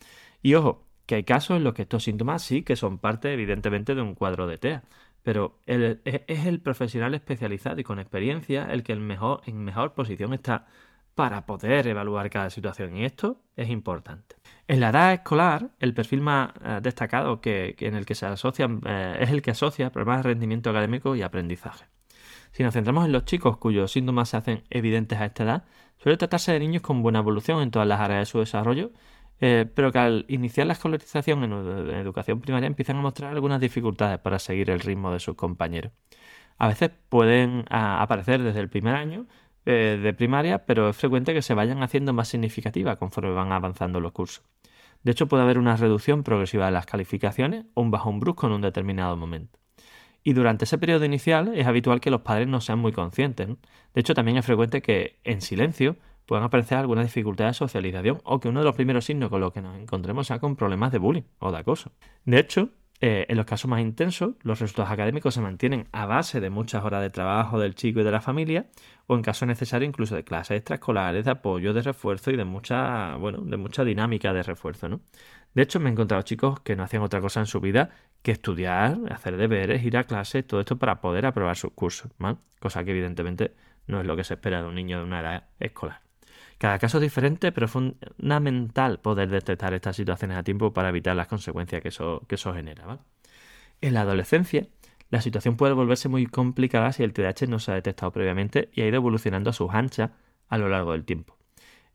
Y 0.43 0.55
ojo, 0.55 0.84
que 1.07 1.17
hay 1.17 1.25
casos 1.25 1.57
en 1.57 1.65
los 1.65 1.75
que 1.75 1.83
estos 1.83 2.05
síntomas 2.05 2.43
sí 2.43 2.63
que 2.63 2.77
son 2.77 2.99
parte, 2.99 3.33
evidentemente, 3.33 3.95
de 3.95 4.03
un 4.03 4.15
cuadro 4.15 4.47
de 4.47 4.59
TEA. 4.59 4.85
Pero 5.23 5.59
es 5.67 6.47
el 6.47 6.61
profesional 6.61 7.15
especializado 7.15 7.81
y 7.81 7.85
con 7.85 7.99
experiencia 7.99 8.67
el 8.71 8.83
que 8.83 8.93
en 8.93 9.07
mejor 9.07 9.95
posición 9.95 10.35
está 10.35 10.67
para 11.15 11.47
poder 11.47 11.87
evaluar 11.87 12.29
cada 12.31 12.51
situación. 12.51 12.97
Y 12.97 13.05
esto 13.05 13.41
es 13.57 13.71
importante. 13.71 14.37
En 14.67 14.81
la 14.81 14.91
edad 14.91 15.13
escolar, 15.13 15.71
el 15.79 15.95
perfil 15.95 16.21
más 16.21 16.51
eh, 16.65 16.81
destacado 16.83 17.41
que, 17.41 17.77
en 17.79 17.95
el 17.95 18.07
que 18.07 18.15
se 18.15 18.27
asocian 18.27 18.81
eh, 18.85 19.19
es 19.21 19.31
el 19.31 19.43
que 19.43 19.53
asocia 19.53 19.91
problemas 19.91 20.23
de 20.23 20.31
rendimiento 20.31 20.71
académico 20.71 21.15
y 21.15 21.23
aprendizaje. 21.23 21.85
Si 22.53 22.63
nos 22.63 22.75
centramos 22.75 23.05
en 23.05 23.13
los 23.13 23.25
chicos 23.25 23.59
cuyos 23.59 23.93
síntomas 23.93 24.31
se 24.31 24.37
hacen 24.37 24.65
evidentes 24.71 25.19
a 25.19 25.27
esta 25.27 25.45
edad, 25.45 25.65
suele 25.99 26.17
tratarse 26.17 26.53
de 26.53 26.61
niños 26.61 26.83
con 26.83 27.03
buena 27.03 27.19
evolución 27.21 27.63
en 27.63 27.71
todas 27.71 27.87
las 27.87 28.01
áreas 28.01 28.21
de 28.21 28.27
su 28.27 28.39
desarrollo, 28.39 28.93
eh, 29.47 29.67
pero 29.75 29.93
que 29.93 29.99
al 29.99 30.25
iniciar 30.29 30.67
la 30.67 30.73
escolarización 30.73 31.45
en, 31.45 31.53
educación 31.91 32.41
primaria 32.41 32.67
empiezan 32.67 32.97
a 32.97 33.03
mostrar 33.03 33.31
algunas 33.31 33.61
dificultades 33.61 34.19
para 34.19 34.39
seguir 34.39 34.71
el 34.71 34.81
ritmo 34.81 35.13
de 35.13 35.21
sus 35.21 35.35
compañeros. 35.35 35.93
A 36.57 36.67
veces 36.67 36.93
pueden 37.11 37.67
aparecer 37.69 38.43
desde 38.43 38.61
el 38.61 38.71
primer 38.71 38.95
año 38.95 39.27
eh, 39.67 40.01
de 40.03 40.15
primaria, 40.15 40.65
pero 40.65 40.89
es 40.89 40.97
frecuente 40.97 41.35
que 41.35 41.43
se 41.43 41.53
vayan 41.53 41.83
haciendo 41.83 42.15
más 42.15 42.29
significativas 42.29 42.97
conforme 42.97 43.33
van 43.33 43.53
avanzando 43.53 44.01
los 44.01 44.13
cursos. 44.13 44.47
De 45.03 45.13
hecho, 45.13 45.29
puede 45.29 45.43
haber 45.43 45.59
una 45.59 45.77
reducción 45.77 46.23
progresiva 46.23 46.65
de 46.65 46.73
las 46.73 46.87
calificaciones 46.87 47.67
o 47.75 47.83
un 47.83 47.91
bajón 47.91 48.21
brusco 48.21 48.47
en 48.47 48.55
un 48.55 48.63
determinado 48.63 49.15
momento. 49.15 49.59
Y 50.23 50.33
durante 50.33 50.65
ese 50.65 50.79
periodo 50.79 51.05
inicial 51.05 51.53
es 51.55 51.67
habitual 51.67 52.01
que 52.01 52.11
los 52.11 52.23
padres 52.23 52.49
no 52.49 52.63
sean 52.63 52.79
muy 52.79 52.93
conscientes. 52.93 53.49
De 53.49 54.01
hecho, 54.01 54.15
también 54.15 54.39
es 54.39 54.47
frecuente 54.47 54.81
que 54.81 55.19
en 55.23 55.43
silencio 55.43 55.97
puedan 56.27 56.45
aparecer 56.45 56.79
algunas 56.79 57.05
dificultades 57.05 57.55
de 57.55 57.59
socialización 57.59 58.21
o 58.25 58.41
que 58.41 58.49
uno 58.49 58.61
de 58.61 58.65
los 58.65 58.75
primeros 58.75 59.05
signos 59.05 59.31
con 59.31 59.41
los 59.41 59.53
que 59.53 59.63
nos 59.63 59.79
encontremos 59.79 60.27
sea 60.27 60.39
con 60.39 60.57
problemas 60.57 60.93
de 60.93 60.99
bullying 60.99 61.23
o 61.39 61.53
de 61.53 61.59
acoso. 61.59 61.93
De 62.25 62.39
hecho, 62.39 62.71
eh, 63.01 63.27
en 63.29 63.37
los 63.37 63.45
casos 63.45 63.69
más 63.69 63.81
intensos, 63.81 64.35
los 64.43 64.61
resultados 64.61 64.91
académicos 64.91 65.35
se 65.35 65.41
mantienen 65.41 65.89
a 65.93 66.07
base 66.07 66.41
de 66.41 66.49
muchas 66.49 66.85
horas 66.85 67.03
de 67.03 67.11
trabajo 67.11 67.59
del 67.59 67.75
chico 67.75 68.01
y 68.01 68.05
de 68.05 68.11
la 68.11 68.21
familia, 68.21 68.67
o 69.07 69.17
en 69.17 69.23
caso 69.23 69.45
necesario 69.47 69.87
incluso 69.87 70.15
de 70.15 70.25
clases 70.25 70.59
extraescolares, 70.59 71.25
de 71.25 71.33
apoyo, 71.33 71.75
de 71.75 71.83
refuerzo 71.83 72.31
y 72.31 72.37
de 72.37 72.45
mucha, 72.45 73.17
bueno, 73.17 73.43
de 73.43 73.57
mucha 73.57 73.85
dinámica 73.85 74.33
de 74.33 74.43
refuerzo, 74.43 74.89
¿no? 74.89 75.01
De 75.55 75.63
hecho, 75.63 75.81
me 75.81 75.89
he 75.89 75.93
encontrado 75.93 76.23
chicos 76.23 76.61
que 76.61 76.77
no 76.77 76.83
hacían 76.83 77.03
otra 77.03 77.21
cosa 77.21 77.41
en 77.41 77.47
su 77.47 77.61
vida 77.61 77.91
que 78.23 78.33
estudiar, 78.33 78.99
hacer 79.11 79.37
deberes, 79.37 79.85
ir 79.85 79.97
a 79.97 80.05
clase, 80.05 80.43
todo 80.43 80.61
esto 80.61 80.79
para 80.79 81.01
poder 81.01 81.27
aprobar 81.27 81.57
sus 81.57 81.73
cursos, 81.73 82.11
¿mal? 82.19 82.39
Cosa 82.59 82.85
que 82.85 82.93
evidentemente 82.93 83.55
no 83.87 84.01
es 84.01 84.07
lo 84.07 84.17
que 84.17 84.25
se 84.25 84.35
espera 84.35 84.63
de 84.63 84.69
un 84.69 84.75
niño 84.75 84.99
de 84.99 85.05
una 85.05 85.21
edad 85.21 85.49
escolar. 85.61 86.01
Cada 86.59 86.79
caso 86.79 86.99
es 86.99 87.03
diferente, 87.03 87.53
pero 87.53 87.67
es 87.67 87.73
fundamental 87.73 89.01
poder 89.01 89.29
detectar 89.29 89.75
estas 89.75 89.97
situaciones 89.97 90.37
a 90.37 90.43
tiempo 90.43 90.73
para 90.73 90.89
evitar 90.89 91.17
las 91.17 91.27
consecuencias 91.27 91.83
que 91.83 91.89
eso, 91.89 92.23
que 92.29 92.37
eso 92.37 92.55
genera. 92.55 92.99
En 93.81 93.95
la 93.95 94.03
adolescencia, 94.03 94.67
la 95.11 95.21
situación 95.21 95.57
puede 95.57 95.75
volverse 95.75 96.09
muy 96.09 96.27
complicada 96.27 96.93
si 96.93 97.03
el 97.03 97.13
TDAH 97.13 97.47
no 97.49 97.59
se 97.59 97.73
ha 97.73 97.75
detectado 97.75 98.13
previamente 98.13 98.71
y 98.73 98.83
ha 98.83 98.87
ido 98.87 98.97
evolucionando 98.97 99.51
a 99.51 99.53
sus 99.53 99.71
anchas 99.73 100.11
a 100.49 100.59
lo 100.59 100.69
largo 100.69 100.93
del 100.93 101.05
tiempo. 101.05 101.37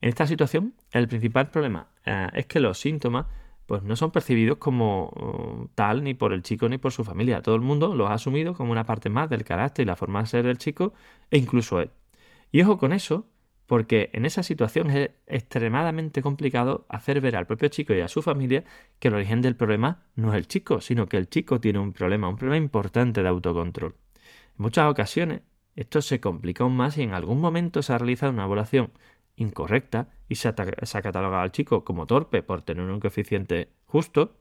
En 0.00 0.08
esta 0.08 0.26
situación, 0.26 0.74
el 0.92 1.08
principal 1.08 1.50
problema 1.50 1.88
eh, 2.04 2.28
es 2.34 2.46
que 2.46 2.60
los 2.60 2.78
síntomas 2.78 3.26
pues 3.66 3.84
no 3.84 3.94
son 3.94 4.10
percibidos 4.10 4.58
como 4.58 5.10
uh, 5.10 5.68
tal 5.76 6.02
ni 6.02 6.14
por 6.14 6.32
el 6.32 6.42
chico 6.42 6.68
ni 6.68 6.78
por 6.78 6.90
su 6.90 7.04
familia. 7.04 7.40
Todo 7.40 7.54
el 7.54 7.60
mundo 7.60 7.94
los 7.94 8.10
ha 8.10 8.14
asumido 8.14 8.54
como 8.54 8.72
una 8.72 8.84
parte 8.84 9.10
más 9.10 9.30
del 9.30 9.44
carácter 9.44 9.84
y 9.84 9.86
la 9.86 9.94
forma 9.94 10.20
de 10.20 10.26
ser 10.26 10.44
del 10.44 10.58
chico 10.58 10.92
e 11.30 11.38
incluso 11.38 11.80
él. 11.80 11.90
Y 12.50 12.62
ojo 12.62 12.78
con 12.78 12.92
eso, 12.92 13.28
porque 13.70 14.10
en 14.14 14.24
esa 14.24 14.42
situación 14.42 14.90
es 14.90 15.10
extremadamente 15.28 16.22
complicado 16.22 16.86
hacer 16.88 17.20
ver 17.20 17.36
al 17.36 17.46
propio 17.46 17.68
chico 17.68 17.94
y 17.94 18.00
a 18.00 18.08
su 18.08 18.20
familia 18.20 18.64
que 18.98 19.06
el 19.06 19.14
origen 19.14 19.42
del 19.42 19.54
problema 19.54 20.02
no 20.16 20.32
es 20.32 20.38
el 20.38 20.48
chico, 20.48 20.80
sino 20.80 21.06
que 21.06 21.16
el 21.16 21.28
chico 21.28 21.60
tiene 21.60 21.78
un 21.78 21.92
problema, 21.92 22.28
un 22.28 22.34
problema 22.34 22.56
importante 22.56 23.22
de 23.22 23.28
autocontrol. 23.28 23.94
En 24.16 24.22
muchas 24.56 24.90
ocasiones 24.90 25.42
esto 25.76 26.02
se 26.02 26.18
complica 26.18 26.64
aún 26.64 26.76
más 26.76 26.98
y 26.98 27.02
en 27.02 27.14
algún 27.14 27.40
momento 27.40 27.80
se 27.80 27.92
ha 27.92 27.98
realizado 27.98 28.32
una 28.32 28.46
evaluación 28.46 28.90
incorrecta 29.36 30.08
y 30.28 30.34
se 30.34 30.48
ha, 30.48 30.54
catalogado 30.56 31.40
al 31.40 31.52
chico 31.52 31.84
como 31.84 32.08
torpe 32.08 32.42
por 32.42 32.62
tener 32.62 32.86
un 32.86 32.98
coeficiente 32.98 33.68
justo, 33.84 34.34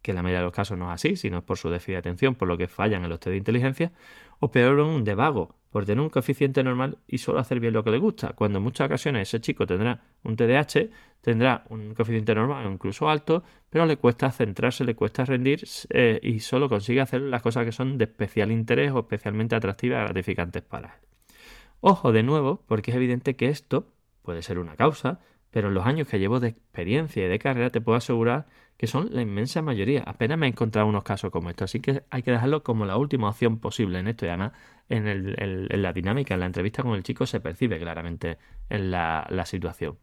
que 0.00 0.12
en 0.12 0.14
la 0.14 0.22
mayoría 0.22 0.38
de 0.38 0.44
los 0.44 0.54
casos 0.54 0.78
no 0.78 0.86
es 0.92 0.94
así, 0.94 1.16
sino 1.16 1.44
por 1.44 1.58
su 1.58 1.70
déficit 1.70 1.94
de 1.94 1.98
atención, 1.98 2.36
por 2.36 2.46
lo 2.46 2.56
que 2.56 2.68
fallan 2.68 3.02
en 3.02 3.10
los 3.10 3.18
test 3.18 3.32
de 3.32 3.38
inteligencia, 3.38 3.90
o 4.38 4.52
peor 4.52 4.78
aún, 4.78 5.02
de 5.02 5.16
vago, 5.16 5.55
por 5.70 5.84
tener 5.84 6.00
un 6.02 6.10
coeficiente 6.10 6.62
normal 6.62 6.98
y 7.06 7.18
solo 7.18 7.38
hacer 7.38 7.60
bien 7.60 7.74
lo 7.74 7.84
que 7.84 7.90
le 7.90 7.98
gusta, 7.98 8.32
cuando 8.34 8.58
en 8.58 8.64
muchas 8.64 8.86
ocasiones 8.86 9.28
ese 9.28 9.40
chico 9.40 9.66
tendrá 9.66 10.02
un 10.22 10.36
TDAH, 10.36 10.88
tendrá 11.20 11.64
un 11.70 11.94
coeficiente 11.94 12.34
normal 12.34 12.66
o 12.66 12.70
incluso 12.70 13.08
alto, 13.08 13.42
pero 13.68 13.84
le 13.86 13.96
cuesta 13.96 14.30
centrarse, 14.30 14.84
le 14.84 14.94
cuesta 14.94 15.24
rendir 15.24 15.64
eh, 15.90 16.20
y 16.22 16.40
solo 16.40 16.68
consigue 16.68 17.00
hacer 17.00 17.20
las 17.20 17.42
cosas 17.42 17.64
que 17.64 17.72
son 17.72 17.98
de 17.98 18.04
especial 18.04 18.52
interés 18.52 18.92
o 18.92 19.00
especialmente 19.00 19.54
atractivas 19.56 20.02
y 20.02 20.04
gratificantes 20.04 20.62
para 20.62 20.88
él. 20.88 21.36
Ojo 21.80 22.12
de 22.12 22.22
nuevo, 22.22 22.64
porque 22.66 22.90
es 22.90 22.96
evidente 22.96 23.36
que 23.36 23.48
esto 23.48 23.92
puede 24.22 24.42
ser 24.42 24.58
una 24.58 24.76
causa, 24.76 25.20
pero 25.50 25.68
en 25.68 25.74
los 25.74 25.86
años 25.86 26.08
que 26.08 26.18
llevo 26.18 26.40
de 26.40 26.48
experiencia 26.48 27.24
y 27.24 27.28
de 27.28 27.38
carrera 27.38 27.70
te 27.70 27.80
puedo 27.80 27.96
asegurar 27.96 28.46
que 28.76 28.86
son 28.86 29.08
la 29.12 29.22
inmensa 29.22 29.62
mayoría. 29.62 30.02
Apenas 30.02 30.38
me 30.38 30.46
he 30.46 30.50
encontrado 30.50 30.86
unos 30.86 31.04
casos 31.04 31.30
como 31.30 31.50
estos, 31.50 31.70
así 31.70 31.80
que 31.80 32.04
hay 32.10 32.22
que 32.22 32.30
dejarlo 32.30 32.62
como 32.62 32.84
la 32.86 32.96
última 32.96 33.28
opción 33.28 33.58
posible 33.58 33.98
en 33.98 34.08
esto 34.08 34.26
y 34.26 34.28
además 34.28 34.52
en, 34.88 35.82
la 35.82 35.92
dinámica, 35.92 36.34
en 36.34 36.40
la 36.40 36.46
entrevista 36.46 36.82
con 36.82 36.94
el 36.94 37.02
chico 37.02 37.26
se 37.26 37.40
percibe 37.40 37.78
claramente 37.78 38.38
en 38.68 38.90
la, 38.90 39.26
la 39.30 39.46
situación. 39.46 39.98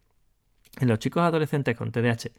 En 0.80 0.88
los 0.88 1.00
chicos 1.00 1.24
adolescentes 1.24 1.78
con 1.78 1.92
TDAH 1.92 2.32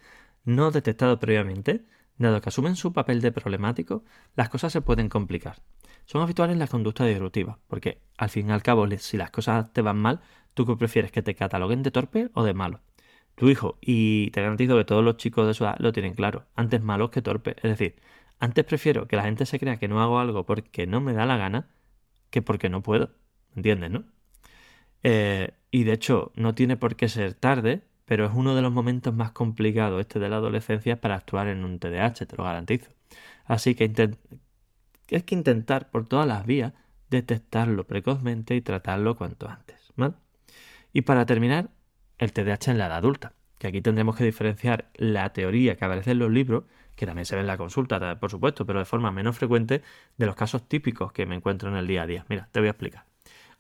no 0.45 0.71
detectado 0.71 1.19
previamente, 1.19 1.85
dado 2.19 2.41
que 2.41 2.49
asumen 2.49 2.77
su 2.77 2.93
papel 2.93 3.21
de 3.21 3.33
problemático, 3.33 4.05
las 4.37 4.49
cosas 4.49 4.73
se 4.73 4.83
pueden 4.83 5.09
complicar. 5.09 5.63
Son 6.05 6.21
habituales 6.21 6.59
las 6.59 6.69
conductas 6.69 7.07
disruptivas, 7.07 7.57
porque 7.67 8.03
al 8.19 8.29
fin 8.29 8.51
y 8.51 8.53
al 8.53 8.63
cabo, 8.63 8.87
si 8.99 9.17
las 9.17 9.31
cosas 9.31 9.73
te 9.73 9.81
van 9.81 9.97
mal, 9.97 10.21
¿Tú 10.55 10.65
qué 10.67 10.77
prefieres? 10.77 11.11
¿Que 11.11 11.23
te 11.23 11.35
cataloguen 11.35 11.83
de 11.83 11.91
torpe 11.91 12.31
o 12.33 12.45
de 12.45 12.55
malo? 12.55 12.81
Tu 13.37 13.49
hijo, 13.49 13.79
y 13.81 14.31
te 14.31 14.43
garantizo 14.43 14.77
que 14.77 14.85
todos 14.85 15.05
los 15.05 15.17
chicos 15.17 15.47
de 15.47 15.55
su 15.55 15.65
edad 15.65 15.77
lo 15.79 15.93
tienen 15.93 16.15
claro, 16.15 16.47
antes 16.55 16.83
malos 16.83 17.11
que 17.11 17.23
torpe. 17.23 17.57
Es 17.57 17.79
decir, 17.79 17.97
antes 18.39 18.65
prefiero 18.65 19.09
que 19.09 19.17
la 19.17 19.25
gente 19.25 19.47
se 19.47 19.59
crea 19.59 19.79
que 19.79 19.89
no 19.89 20.01
hago 20.03 20.19
algo 20.21 20.45
porque 20.47 20.87
no 20.87 21.01
me 21.01 21.13
da 21.13 21.27
la 21.27 21.37
gana 21.37 21.69
que 22.31 22.43
porque 22.43 22.69
no 22.69 22.83
puedo. 22.83 23.11
¿Entiendes, 23.57 23.91
no? 23.91 24.05
Eh, 25.03 25.53
y 25.71 25.85
de 25.85 25.93
hecho, 25.93 26.33
no 26.37 26.55
tiene 26.55 26.77
por 26.77 26.97
qué 26.97 27.09
ser 27.09 27.35
tarde, 27.35 27.83
pero 28.05 28.27
es 28.27 28.33
uno 28.35 28.55
de 28.55 28.63
los 28.63 28.73
momentos 28.73 29.15
más 29.15 29.33
complicados 29.33 30.01
este 30.01 30.19
de 30.19 30.29
la 30.29 30.37
adolescencia 30.37 31.01
para 31.01 31.17
actuar 31.17 31.49
en 31.49 31.65
un 31.65 31.79
TDAH, 31.79 32.27
te 32.27 32.37
lo 32.37 32.45
garantizo. 32.45 32.91
Así 33.45 33.75
que 33.75 33.85
hay 35.11 35.23
que 35.23 35.35
intentar 35.35 35.91
por 35.91 36.07
todas 36.07 36.27
las 36.27 36.47
vías 36.47 36.73
detectarlo 37.11 37.87
precozmente 37.87 38.57
y 38.57 38.61
tratarlo 38.61 39.17
cuanto 39.17 39.49
antes. 39.49 39.93
Y 40.93 41.03
para 41.03 41.27
terminar, 41.27 41.71
el 42.25 42.33
TDAH 42.33 42.73
en 42.73 42.79
la 42.79 42.87
edad 42.87 42.99
adulta, 42.99 43.33
que 43.59 43.69
aquí 43.69 43.81
tendremos 43.81 44.17
que 44.17 44.25
diferenciar 44.25 44.91
la 44.95 45.33
teoría 45.33 45.77
que 45.77 45.85
aparece 45.85 46.13
en 46.13 46.19
los 46.19 46.31
libros, 46.31 46.65
que 46.97 47.07
también 47.07 47.27
se 47.27 47.35
ve 47.35 47.41
en 47.43 47.47
la 47.47 47.57
consulta, 47.57 48.19
por 48.21 48.31
supuesto, 48.31 48.67
pero 48.67 48.79
de 48.79 48.85
forma 48.85 49.11
menos 49.11 49.37
frecuente, 49.37 49.83
de 50.17 50.27
los 50.27 50.37
casos 50.37 50.69
típicos 50.69 51.13
que 51.13 51.27
me 51.27 51.35
encuentro 51.35 51.69
en 51.69 51.77
el 51.77 51.87
día 51.87 52.03
a 52.03 52.07
día. 52.07 52.25
Mira, 52.29 52.49
te 52.53 52.61
voy 52.61 52.69
a 52.69 52.71
explicar. 52.71 53.05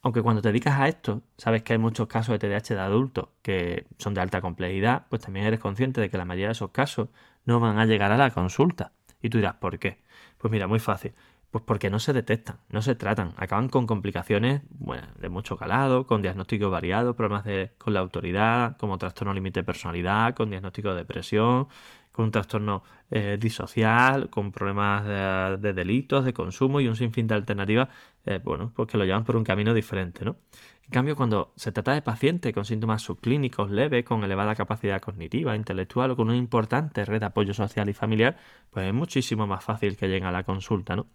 Aunque 0.03 0.20
cuando 0.20 0.42
te 0.42 0.48
dedicas 0.48 0.79
a 0.79 0.87
esto, 0.87 1.22
sabes 1.38 1.62
que 1.62 1.72
hay 1.72 1.79
muchos 1.79 2.07
casos 2.09 2.38
de 2.38 2.38
TDAH 2.38 2.74
de 2.74 2.81
adultos 2.81 3.29
que 3.40 3.87
son 3.98 4.12
de 4.12 4.20
alta 4.20 4.40
complejidad, 4.42 5.07
pues 5.09 5.22
también 5.22 5.46
eres 5.46 5.61
consciente 5.61 6.00
de 6.00 6.11
que 6.11 6.18
la 6.18 6.27
mayoría 6.27 6.48
de 6.48 6.53
esos 6.53 6.70
casos 6.70 7.09
no 7.46 7.59
van 7.59 7.79
a 7.79 7.87
llegar 7.87 8.12
a 8.12 8.18
la 8.18 8.31
consulta. 8.31 8.92
Y 9.22 9.31
tú 9.31 9.38
dirás, 9.38 9.55
¿por 9.55 9.79
qué? 9.79 10.03
Pues 10.37 10.53
mira, 10.53 10.66
muy 10.66 10.79
fácil. 10.79 11.14
Pues 11.55 11.62
porque 11.64 11.88
no 11.88 12.01
se 12.01 12.12
detectan, 12.12 12.57
no 12.69 12.83
se 12.83 12.97
tratan, 12.97 13.33
acaban 13.37 13.69
con 13.69 13.87
complicaciones 13.87 14.62
de 15.21 15.29
mucho 15.29 15.57
calado, 15.57 16.05
con 16.05 16.21
diagnósticos 16.21 16.69
variados, 16.69 17.14
problemas 17.14 17.45
de, 17.45 17.71
con 17.79 17.95
la 17.95 18.01
autoridad, 18.01 18.77
como 18.77 18.99
trastorno 18.99 19.33
límite 19.33 19.61
de 19.61 19.64
personalidad, 19.64 20.35
con 20.35 20.51
diagnóstico 20.51 20.90
de 20.90 20.97
depresión, 20.97 21.69
con 22.11 22.25
un 22.25 22.33
trastorno 22.33 22.83
eh, 23.09 23.38
disocial, 23.40 24.31
con 24.31 24.51
problemas 24.51 25.07
de, 25.61 25.73
delitos, 25.73 26.25
de 26.25 26.33
consumo 26.33 26.81
y 26.81 26.88
un 26.88 26.97
sinfín 26.97 27.29
de 27.29 27.37
alternativas, 27.37 27.88
eh, 28.27 28.40
bueno, 28.43 28.73
pues 28.75 28.88
que 28.88 28.99
lo 28.99 29.05
llevan 29.05 29.23
por 29.23 29.37
un 29.37 29.45
camino 29.45 29.73
diferente, 29.75 30.25
¿no? 30.25 30.35
En 30.87 30.90
cambio, 30.90 31.16
cuando 31.16 31.53
se 31.57 31.73
trata 31.73 31.94
de 31.94 32.03
pacientes 32.03 32.53
con 32.53 32.64
síntomas 32.66 33.03
subclínicos 33.03 33.70
leves, 33.70 34.05
con 34.05 34.23
elevada 34.23 34.55
capacidad 34.55 35.01
cognitiva, 35.01 35.57
intelectual 35.57 36.11
o 36.11 36.16
con 36.16 36.29
una 36.29 36.37
importante 36.37 37.05
red 37.07 37.20
de 37.20 37.27
apoyo 37.27 37.55
social 37.55 37.88
y 37.88 37.94
familiar, 37.94 38.37
pues 38.70 38.87
es 38.87 38.94
muchísimo 38.94 39.47
más 39.47 39.64
fácil 39.64 39.97
que 39.97 40.09
lleguen 40.09 40.27
a 40.27 40.33
la 40.33 40.44
consulta, 40.44 40.94
¿no? 40.94 41.07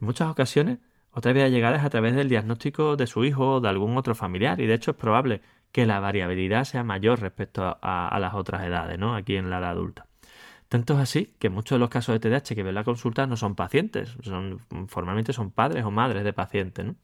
En 0.00 0.06
muchas 0.06 0.30
ocasiones, 0.30 0.78
otra 1.12 1.32
vía 1.34 1.44
de 1.44 1.50
llegar 1.50 1.74
es 1.74 1.84
a 1.84 1.90
través 1.90 2.14
del 2.14 2.30
diagnóstico 2.30 2.96
de 2.96 3.06
su 3.06 3.24
hijo 3.24 3.54
o 3.54 3.60
de 3.60 3.68
algún 3.68 3.96
otro 3.98 4.14
familiar, 4.14 4.58
y 4.60 4.66
de 4.66 4.74
hecho 4.74 4.92
es 4.92 4.96
probable 4.96 5.42
que 5.70 5.84
la 5.84 6.00
variabilidad 6.00 6.64
sea 6.64 6.82
mayor 6.82 7.20
respecto 7.20 7.78
a, 7.80 8.18
las 8.18 8.34
otras 8.34 8.64
edades, 8.64 8.98
¿no? 8.98 9.14
Aquí 9.14 9.36
en 9.36 9.50
la 9.50 9.58
edad 9.58 9.70
adulta. 9.70 10.06
Tanto 10.68 10.94
es 10.94 11.00
así 11.00 11.34
que 11.38 11.50
muchos 11.50 11.76
de 11.76 11.80
los 11.80 11.90
casos 11.90 12.18
de 12.18 12.20
TDAH 12.20 12.54
que 12.54 12.62
ven 12.62 12.74
la 12.74 12.84
consulta 12.84 13.26
no 13.26 13.36
son 13.36 13.54
pacientes, 13.54 14.16
son, 14.22 14.60
formalmente 14.88 15.32
son 15.32 15.50
padres 15.50 15.84
o 15.84 15.90
madres 15.90 16.24
de 16.24 16.32
pacientes, 16.32 16.86
¿no? 16.86 16.94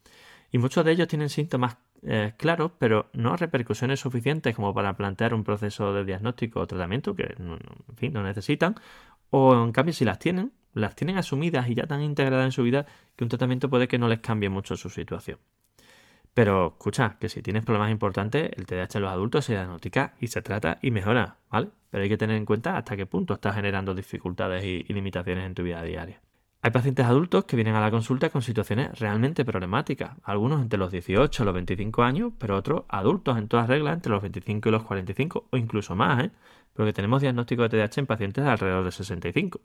Y 0.52 0.58
muchos 0.58 0.84
de 0.84 0.92
ellos 0.92 1.08
tienen 1.08 1.28
síntomas 1.28 1.76
eh, 2.02 2.34
claros, 2.36 2.72
pero 2.78 3.08
no 3.12 3.36
repercusiones 3.36 4.00
suficientes 4.00 4.54
como 4.54 4.74
para 4.74 4.96
plantear 4.96 5.34
un 5.34 5.44
proceso 5.44 5.92
de 5.92 6.04
diagnóstico 6.04 6.60
o 6.60 6.66
tratamiento 6.66 7.14
que, 7.14 7.34
en 7.38 7.96
fin, 7.96 8.12
no 8.12 8.22
necesitan. 8.22 8.74
O 9.30 9.54
en 9.54 9.72
cambio, 9.72 9.92
si 9.92 10.04
las 10.04 10.18
tienen, 10.18 10.52
las 10.74 10.94
tienen 10.94 11.18
asumidas 11.18 11.68
y 11.68 11.74
ya 11.74 11.86
tan 11.86 12.02
integradas 12.02 12.44
en 12.44 12.52
su 12.52 12.62
vida 12.62 12.86
que 13.16 13.24
un 13.24 13.28
tratamiento 13.28 13.70
puede 13.70 13.88
que 13.88 13.98
no 13.98 14.08
les 14.08 14.20
cambie 14.20 14.48
mucho 14.48 14.76
su 14.76 14.90
situación. 14.90 15.38
Pero 16.34 16.68
escucha, 16.68 17.16
que 17.18 17.30
si 17.30 17.40
tienes 17.40 17.64
problemas 17.64 17.90
importantes, 17.90 18.50
el 18.56 18.66
TDAH 18.66 18.98
en 18.98 19.02
los 19.02 19.10
adultos 19.10 19.46
se 19.46 19.54
diagnostica 19.54 20.14
y 20.20 20.26
se 20.26 20.42
trata 20.42 20.78
y 20.82 20.90
mejora, 20.90 21.38
¿vale? 21.50 21.70
Pero 21.90 22.02
hay 22.02 22.10
que 22.10 22.18
tener 22.18 22.36
en 22.36 22.44
cuenta 22.44 22.76
hasta 22.76 22.94
qué 22.94 23.06
punto 23.06 23.32
estás 23.32 23.54
generando 23.54 23.94
dificultades 23.94 24.62
y 24.62 24.84
limitaciones 24.92 25.46
en 25.46 25.54
tu 25.54 25.62
vida 25.62 25.82
diaria. 25.82 26.20
Hay 26.66 26.72
pacientes 26.72 27.06
adultos 27.06 27.44
que 27.44 27.54
vienen 27.54 27.76
a 27.76 27.80
la 27.80 27.92
consulta 27.92 28.28
con 28.28 28.42
situaciones 28.42 28.98
realmente 28.98 29.44
problemáticas, 29.44 30.16
algunos 30.24 30.60
entre 30.60 30.80
los 30.80 30.90
18 30.90 31.40
y 31.40 31.46
los 31.46 31.54
25 31.54 32.02
años, 32.02 32.32
pero 32.40 32.56
otros 32.56 32.82
adultos 32.88 33.38
en 33.38 33.46
todas 33.46 33.68
reglas 33.68 33.94
entre 33.94 34.10
los 34.10 34.20
25 34.20 34.68
y 34.68 34.72
los 34.72 34.82
45 34.82 35.46
o 35.48 35.56
incluso 35.56 35.94
más, 35.94 36.24
¿eh? 36.24 36.32
porque 36.72 36.92
tenemos 36.92 37.22
diagnóstico 37.22 37.62
de 37.62 37.68
TDAH 37.68 38.00
en 38.00 38.06
pacientes 38.06 38.42
de 38.42 38.50
alrededor 38.50 38.84
de 38.84 38.90
65. 38.90 39.60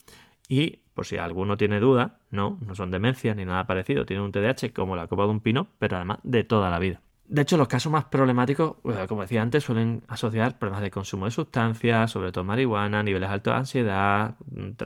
Y 0.48 0.82
por 0.94 1.08
si 1.08 1.18
alguno 1.18 1.58
tiene 1.58 1.80
duda, 1.80 2.20
no, 2.30 2.60
no 2.64 2.76
son 2.76 2.92
demencias 2.92 3.36
ni 3.36 3.46
nada 3.46 3.66
parecido, 3.66 4.06
tienen 4.06 4.24
un 4.24 4.32
TDAH 4.32 4.72
como 4.72 4.96
la 4.96 5.08
copa 5.08 5.24
de 5.24 5.30
un 5.30 5.40
pino, 5.40 5.70
pero 5.80 5.96
además 5.96 6.20
de 6.22 6.44
toda 6.44 6.70
la 6.70 6.78
vida. 6.78 7.02
De 7.26 7.44
hecho, 7.44 7.56
los 7.56 7.70
casos 7.70 7.92
más 7.92 8.06
problemáticos, 8.06 8.76
pues, 8.82 8.98
como 9.08 9.22
decía 9.22 9.42
antes, 9.42 9.64
suelen 9.64 10.04
asociar 10.10 10.60
problemas 10.60 10.82
de 10.82 10.92
consumo 10.92 11.26
de 11.26 11.32
sustancias, 11.32 12.12
sobre 12.12 12.32
todo 12.32 12.44
marihuana, 12.44 13.04
niveles 13.04 13.30
altos 13.30 13.54
de 13.54 13.58
ansiedad, 13.58 14.36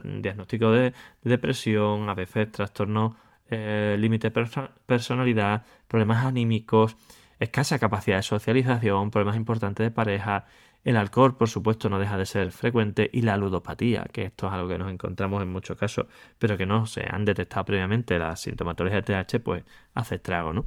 diagnóstico 0.04 0.70
de, 0.70 0.94
depresión, 1.22 2.08
a 2.08 2.14
veces 2.14 2.52
trastornos 2.52 3.14
eh, 3.50 3.96
límite 3.98 4.30
de 4.30 4.68
personalidad, 4.86 5.64
problemas 5.88 6.24
anímicos, 6.24 6.96
escasa 7.38 7.78
capacidad 7.78 8.16
de 8.16 8.22
socialización, 8.22 9.10
problemas 9.10 9.36
importantes 9.36 9.84
de 9.84 9.90
pareja. 9.90 10.46
El 10.84 10.96
alcohol, 10.96 11.36
por 11.36 11.48
supuesto, 11.48 11.88
no 11.88 11.98
deja 11.98 12.16
de 12.16 12.26
ser 12.26 12.52
frecuente 12.52 13.10
y 13.12 13.22
la 13.22 13.36
ludopatía, 13.36 14.04
que 14.12 14.22
esto 14.24 14.46
es 14.46 14.52
algo 14.52 14.68
que 14.68 14.78
nos 14.78 14.92
encontramos 14.92 15.42
en 15.42 15.50
muchos 15.50 15.76
casos, 15.76 16.06
pero 16.38 16.56
que 16.56 16.66
no 16.66 16.86
se 16.86 17.04
han 17.10 17.24
detectado 17.24 17.64
previamente 17.64 18.18
la 18.18 18.36
sintomatología 18.36 19.00
de 19.02 19.24
TH, 19.24 19.40
pues 19.42 19.64
hace 19.94 20.16
estrago, 20.16 20.52
¿no? 20.52 20.64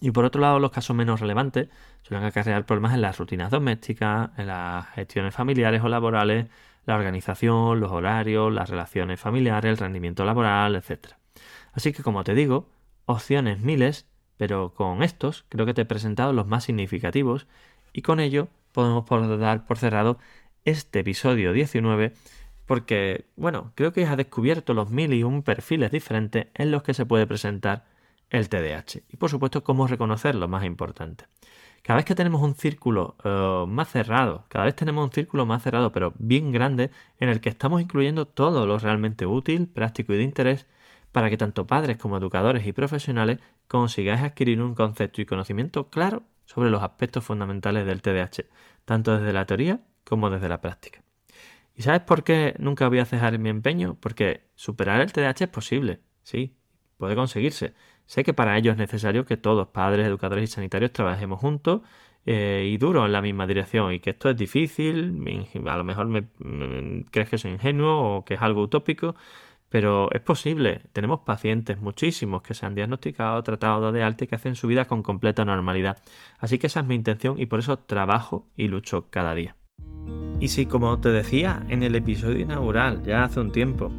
Y 0.00 0.10
por 0.12 0.24
otro 0.24 0.40
lado, 0.40 0.58
los 0.58 0.70
casos 0.70 0.96
menos 0.96 1.20
relevantes 1.20 1.68
suelen 2.02 2.26
acarrear 2.26 2.64
problemas 2.64 2.94
en 2.94 3.02
las 3.02 3.18
rutinas 3.18 3.50
domésticas, 3.50 4.30
en 4.38 4.46
las 4.46 4.86
gestiones 4.90 5.34
familiares 5.34 5.82
o 5.82 5.88
laborales, 5.88 6.46
la 6.86 6.96
organización, 6.96 7.80
los 7.80 7.92
horarios, 7.92 8.52
las 8.52 8.70
relaciones 8.70 9.20
familiares, 9.20 9.70
el 9.70 9.76
rendimiento 9.76 10.24
laboral, 10.24 10.76
etc. 10.76 11.14
Así 11.72 11.92
que, 11.92 12.02
como 12.02 12.24
te 12.24 12.34
digo, 12.34 12.68
opciones 13.04 13.60
miles, 13.60 14.06
pero 14.38 14.72
con 14.74 15.02
estos 15.02 15.44
creo 15.48 15.66
que 15.66 15.74
te 15.74 15.82
he 15.82 15.86
presentado 15.86 16.32
los 16.32 16.46
más 16.46 16.64
significativos 16.64 17.46
y 17.92 18.02
con 18.02 18.20
ello 18.20 18.48
podemos 18.72 19.04
dar 19.38 19.66
por 19.66 19.76
cerrado 19.78 20.18
este 20.64 21.00
episodio 21.00 21.52
19 21.52 22.14
porque, 22.66 23.26
bueno, 23.36 23.72
creo 23.74 23.92
que 23.92 24.04
has 24.06 24.16
descubierto 24.16 24.74
los 24.74 24.90
mil 24.90 25.12
y 25.12 25.24
un 25.24 25.42
perfiles 25.42 25.90
diferentes 25.90 26.46
en 26.54 26.70
los 26.70 26.84
que 26.84 26.94
se 26.94 27.04
puede 27.04 27.26
presentar 27.26 27.84
el 28.30 28.48
TDAH. 28.48 29.02
Y 29.08 29.16
por 29.16 29.30
supuesto, 29.30 29.62
cómo 29.62 29.86
reconocerlo, 29.86 30.48
más 30.48 30.64
importante. 30.64 31.26
Cada 31.82 31.96
vez 31.96 32.04
que 32.04 32.14
tenemos 32.14 32.42
un 32.42 32.54
círculo 32.54 33.16
eh, 33.24 33.64
más 33.66 33.88
cerrado, 33.88 34.44
cada 34.48 34.66
vez 34.66 34.76
tenemos 34.76 35.04
un 35.04 35.12
círculo 35.12 35.46
más 35.46 35.62
cerrado, 35.62 35.92
pero 35.92 36.12
bien 36.18 36.52
grande, 36.52 36.90
en 37.18 37.28
el 37.28 37.40
que 37.40 37.48
estamos 37.48 37.80
incluyendo 37.80 38.26
todo 38.26 38.66
lo 38.66 38.78
realmente 38.78 39.26
útil, 39.26 39.66
práctico 39.66 40.12
y 40.12 40.18
de 40.18 40.24
interés, 40.24 40.66
para 41.12 41.30
que 41.30 41.36
tanto 41.36 41.66
padres 41.66 41.96
como 41.96 42.18
educadores 42.18 42.66
y 42.66 42.72
profesionales 42.72 43.38
consigáis 43.66 44.20
adquirir 44.20 44.60
un 44.62 44.74
concepto 44.74 45.20
y 45.20 45.26
conocimiento 45.26 45.90
claro 45.90 46.22
sobre 46.44 46.70
los 46.70 46.82
aspectos 46.82 47.24
fundamentales 47.24 47.86
del 47.86 48.02
TDAH, 48.02 48.44
tanto 48.84 49.16
desde 49.16 49.32
la 49.32 49.46
teoría 49.46 49.80
como 50.04 50.30
desde 50.30 50.48
la 50.48 50.60
práctica. 50.60 51.02
¿Y 51.74 51.82
sabes 51.82 52.02
por 52.02 52.24
qué 52.24 52.54
nunca 52.58 52.88
voy 52.88 52.98
a 52.98 53.04
cejar 53.06 53.34
en 53.34 53.42
mi 53.42 53.48
empeño? 53.48 53.96
Porque 54.00 54.48
superar 54.54 55.00
el 55.00 55.12
TDAH 55.12 55.44
es 55.44 55.48
posible, 55.48 56.00
sí, 56.22 56.56
puede 56.98 57.14
conseguirse. 57.14 57.74
Sé 58.10 58.24
que 58.24 58.34
para 58.34 58.58
ello 58.58 58.72
es 58.72 58.76
necesario 58.76 59.24
que 59.24 59.36
todos, 59.36 59.68
padres, 59.68 60.04
educadores 60.04 60.50
y 60.50 60.52
sanitarios, 60.52 60.92
trabajemos 60.92 61.38
juntos 61.38 61.82
eh, 62.26 62.68
y 62.68 62.76
duro 62.76 63.06
en 63.06 63.12
la 63.12 63.22
misma 63.22 63.46
dirección 63.46 63.92
y 63.92 64.00
que 64.00 64.10
esto 64.10 64.28
es 64.28 64.36
difícil, 64.36 65.14
a 65.64 65.76
lo 65.76 65.84
mejor 65.84 66.08
me, 66.08 66.24
crees 67.12 67.28
que 67.28 67.38
soy 67.38 67.52
ingenuo 67.52 68.16
o 68.16 68.24
que 68.24 68.34
es 68.34 68.42
algo 68.42 68.62
utópico, 68.62 69.14
pero 69.68 70.10
es 70.10 70.20
posible. 70.22 70.82
Tenemos 70.92 71.20
pacientes, 71.20 71.80
muchísimos, 71.80 72.42
que 72.42 72.52
se 72.52 72.66
han 72.66 72.74
diagnosticado, 72.74 73.40
tratado 73.44 73.92
de 73.92 74.02
alta 74.02 74.24
y 74.24 74.26
que 74.26 74.34
hacen 74.34 74.56
su 74.56 74.66
vida 74.66 74.86
con 74.86 75.04
completa 75.04 75.44
normalidad. 75.44 75.98
Así 76.40 76.58
que 76.58 76.66
esa 76.66 76.80
es 76.80 76.86
mi 76.86 76.96
intención 76.96 77.38
y 77.38 77.46
por 77.46 77.60
eso 77.60 77.78
trabajo 77.78 78.48
y 78.56 78.66
lucho 78.66 79.06
cada 79.10 79.36
día. 79.36 79.54
Y 80.40 80.48
si, 80.48 80.66
como 80.66 80.98
te 80.98 81.10
decía 81.10 81.64
en 81.68 81.84
el 81.84 81.94
episodio 81.94 82.40
inaugural, 82.40 83.04
ya 83.04 83.22
hace 83.22 83.38
un 83.38 83.52
tiempo, 83.52 83.92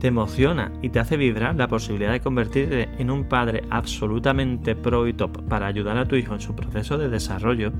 te 0.00 0.08
emociona 0.08 0.72
y 0.82 0.88
te 0.88 0.98
hace 0.98 1.16
vibrar 1.16 1.54
la 1.54 1.68
posibilidad 1.68 2.10
de 2.10 2.20
convertirte 2.20 2.88
en 2.98 3.10
un 3.10 3.24
padre 3.24 3.62
absolutamente 3.70 4.74
pro 4.74 5.06
y 5.06 5.12
top 5.12 5.42
para 5.42 5.66
ayudar 5.66 5.98
a 5.98 6.06
tu 6.06 6.16
hijo 6.16 6.34
en 6.34 6.40
su 6.40 6.56
proceso 6.56 6.98
de 6.98 7.08
desarrollo, 7.08 7.70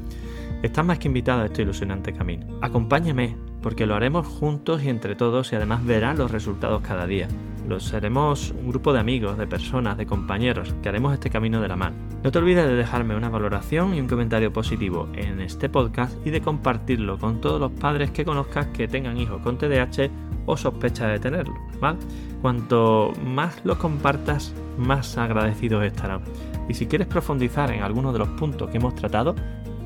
estás 0.62 0.84
más 0.84 0.98
que 0.98 1.08
invitado 1.08 1.42
a 1.42 1.46
este 1.46 1.62
ilusionante 1.62 2.12
camino. 2.12 2.46
Acompáñame, 2.60 3.36
porque 3.62 3.86
lo 3.86 3.94
haremos 3.94 4.26
juntos 4.26 4.82
y 4.84 4.90
entre 4.90 5.16
todos 5.16 5.52
y 5.52 5.56
además 5.56 5.84
verás 5.84 6.18
los 6.18 6.30
resultados 6.30 6.82
cada 6.82 7.06
día. 7.06 7.26
Los 7.66 7.84
seremos 7.84 8.52
un 8.52 8.68
grupo 8.68 8.92
de 8.92 9.00
amigos, 9.00 9.38
de 9.38 9.46
personas, 9.46 9.96
de 9.96 10.06
compañeros 10.06 10.74
que 10.82 10.88
haremos 10.88 11.14
este 11.14 11.30
camino 11.30 11.60
de 11.60 11.68
la 11.68 11.76
mano. 11.76 11.96
No 12.22 12.30
te 12.30 12.38
olvides 12.38 12.66
de 12.66 12.74
dejarme 12.74 13.16
una 13.16 13.28
valoración 13.28 13.94
y 13.94 14.00
un 14.00 14.08
comentario 14.08 14.52
positivo 14.52 15.08
en 15.14 15.40
este 15.40 15.68
podcast 15.68 16.14
y 16.26 16.30
de 16.30 16.40
compartirlo 16.40 17.18
con 17.18 17.40
todos 17.40 17.60
los 17.60 17.72
padres 17.72 18.10
que 18.10 18.24
conozcas 18.24 18.66
que 18.68 18.88
tengan 18.88 19.16
hijos 19.18 19.40
con 19.42 19.56
TDAH 19.56 20.10
o 20.50 20.56
sospecha 20.56 21.06
de 21.06 21.18
tenerlo, 21.18 21.54
¿vale? 21.80 21.98
Cuanto 22.42 23.12
más 23.24 23.60
lo 23.64 23.78
compartas, 23.78 24.54
más 24.78 25.16
agradecidos 25.18 25.84
estarán. 25.84 26.22
Y 26.68 26.74
si 26.74 26.86
quieres 26.86 27.08
profundizar 27.08 27.70
en 27.70 27.82
alguno 27.82 28.12
de 28.12 28.18
los 28.18 28.28
puntos 28.28 28.70
que 28.70 28.78
hemos 28.78 28.94
tratado, 28.94 29.34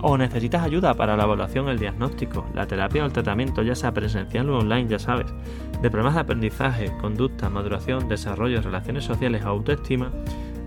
o 0.06 0.18
necesitas 0.18 0.62
ayuda 0.62 0.92
para 0.92 1.16
la 1.16 1.24
evaluación, 1.24 1.68
el 1.70 1.78
diagnóstico, 1.78 2.44
la 2.54 2.66
terapia 2.66 3.02
o 3.02 3.06
el 3.06 3.12
tratamiento, 3.12 3.62
ya 3.62 3.74
sea 3.74 3.94
presencial 3.94 4.50
o 4.50 4.58
online, 4.58 4.86
ya 4.86 4.98
sabes, 4.98 5.32
de 5.80 5.90
problemas 5.90 6.14
de 6.14 6.20
aprendizaje, 6.20 6.92
conducta, 7.00 7.48
maduración, 7.48 8.06
desarrollo, 8.06 8.60
relaciones 8.60 9.04
sociales 9.04 9.44
autoestima, 9.44 10.10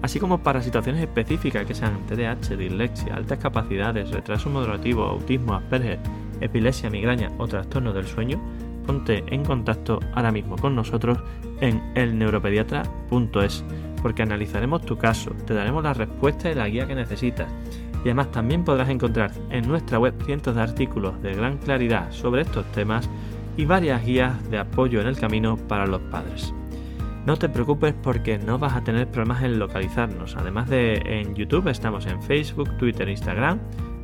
así 0.01 0.19
como 0.19 0.39
para 0.39 0.63
situaciones 0.63 1.03
específicas 1.03 1.67
que 1.67 1.75
sean 1.75 2.05
TDAH, 2.07 2.55
dislexia, 2.57 3.13
altas 3.13 3.37
capacidades, 3.37 4.09
retraso 4.09 4.49
moderativo, 4.49 5.03
autismo, 5.03 5.53
Asperger, 5.53 5.99
epilepsia, 6.41 6.89
migraña 6.89 7.31
o 7.37 7.47
trastorno 7.47 7.93
del 7.93 8.07
sueño, 8.07 8.41
ponte 8.87 9.23
en 9.27 9.45
contacto 9.45 9.99
ahora 10.15 10.31
mismo 10.31 10.55
con 10.55 10.75
nosotros 10.75 11.19
en 11.61 11.83
elneuropediatra.es, 11.95 13.63
porque 14.01 14.23
analizaremos 14.23 14.81
tu 14.81 14.97
caso, 14.97 15.31
te 15.45 15.53
daremos 15.53 15.83
la 15.83 15.93
respuesta 15.93 16.49
y 16.49 16.55
la 16.55 16.69
guía 16.69 16.87
que 16.87 16.95
necesitas. 16.95 17.51
Y 18.03 18.09
además 18.09 18.31
también 18.31 18.63
podrás 18.63 18.89
encontrar 18.89 19.31
en 19.51 19.67
nuestra 19.67 19.99
web 19.99 20.15
cientos 20.25 20.55
de 20.55 20.61
artículos 20.61 21.21
de 21.21 21.35
gran 21.35 21.57
claridad 21.57 22.11
sobre 22.11 22.41
estos 22.41 22.65
temas 22.71 23.09
y 23.57 23.65
varias 23.65 24.05
guías 24.05 24.49
de 24.49 24.59
apoyo 24.59 25.01
en 25.01 25.07
el 25.07 25.19
camino 25.19 25.57
para 25.57 25.85
los 25.85 26.01
padres. 26.03 26.53
No 27.25 27.35
te 27.35 27.49
preocupes 27.49 27.93
porque 28.01 28.37
no 28.37 28.57
vas 28.57 28.73
a 28.73 28.83
tener 28.85 29.11
problemas 29.11 29.43
en 29.43 29.59
localizarnos. 29.59 30.37
Además 30.37 30.69
de 30.69 31.01
en 31.05 31.35
YouTube, 31.35 31.67
estamos 31.67 32.05
en 32.05 32.21
Facebook, 32.21 32.77
Twitter, 32.77 33.09
Instagram, 33.09 33.59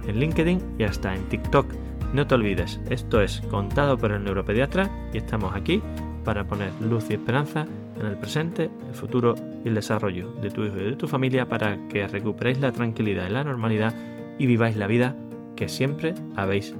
en 0.05 0.19
LinkedIn 0.19 0.59
y 0.77 0.83
hasta 0.83 1.15
en 1.15 1.23
TikTok. 1.29 1.67
No 2.13 2.27
te 2.27 2.35
olvides, 2.35 2.79
esto 2.91 3.21
es 3.21 3.41
contado 3.49 3.97
por 3.97 4.11
el 4.11 4.23
neuropediatra 4.23 5.09
y 5.11 5.17
estamos 5.17 5.55
aquí 5.55 5.81
para 6.23 6.45
poner 6.45 6.71
luz 6.79 7.09
y 7.09 7.13
esperanza 7.13 7.65
en 7.99 8.05
el 8.05 8.17
presente, 8.17 8.69
el 8.87 8.93
futuro 8.93 9.33
y 9.65 9.69
el 9.69 9.75
desarrollo 9.75 10.31
de 10.33 10.51
tu 10.51 10.63
hijo 10.63 10.77
y 10.77 10.83
de 10.83 10.95
tu 10.95 11.07
familia 11.07 11.47
para 11.47 11.87
que 11.87 12.07
recuperéis 12.07 12.59
la 12.59 12.71
tranquilidad 12.71 13.27
y 13.27 13.33
la 13.33 13.43
normalidad 13.43 13.95
y 14.37 14.45
viváis 14.45 14.77
la 14.77 14.85
vida 14.85 15.15
que 15.55 15.67
siempre 15.67 16.13
habéis 16.35 16.75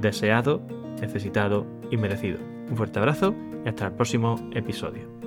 deseado, 0.00 0.60
necesitado 1.00 1.66
y 1.90 1.96
merecido. 1.96 2.38
Un 2.68 2.76
fuerte 2.76 2.98
abrazo 2.98 3.34
y 3.64 3.68
hasta 3.70 3.86
el 3.86 3.92
próximo 3.92 4.36
episodio. 4.52 5.17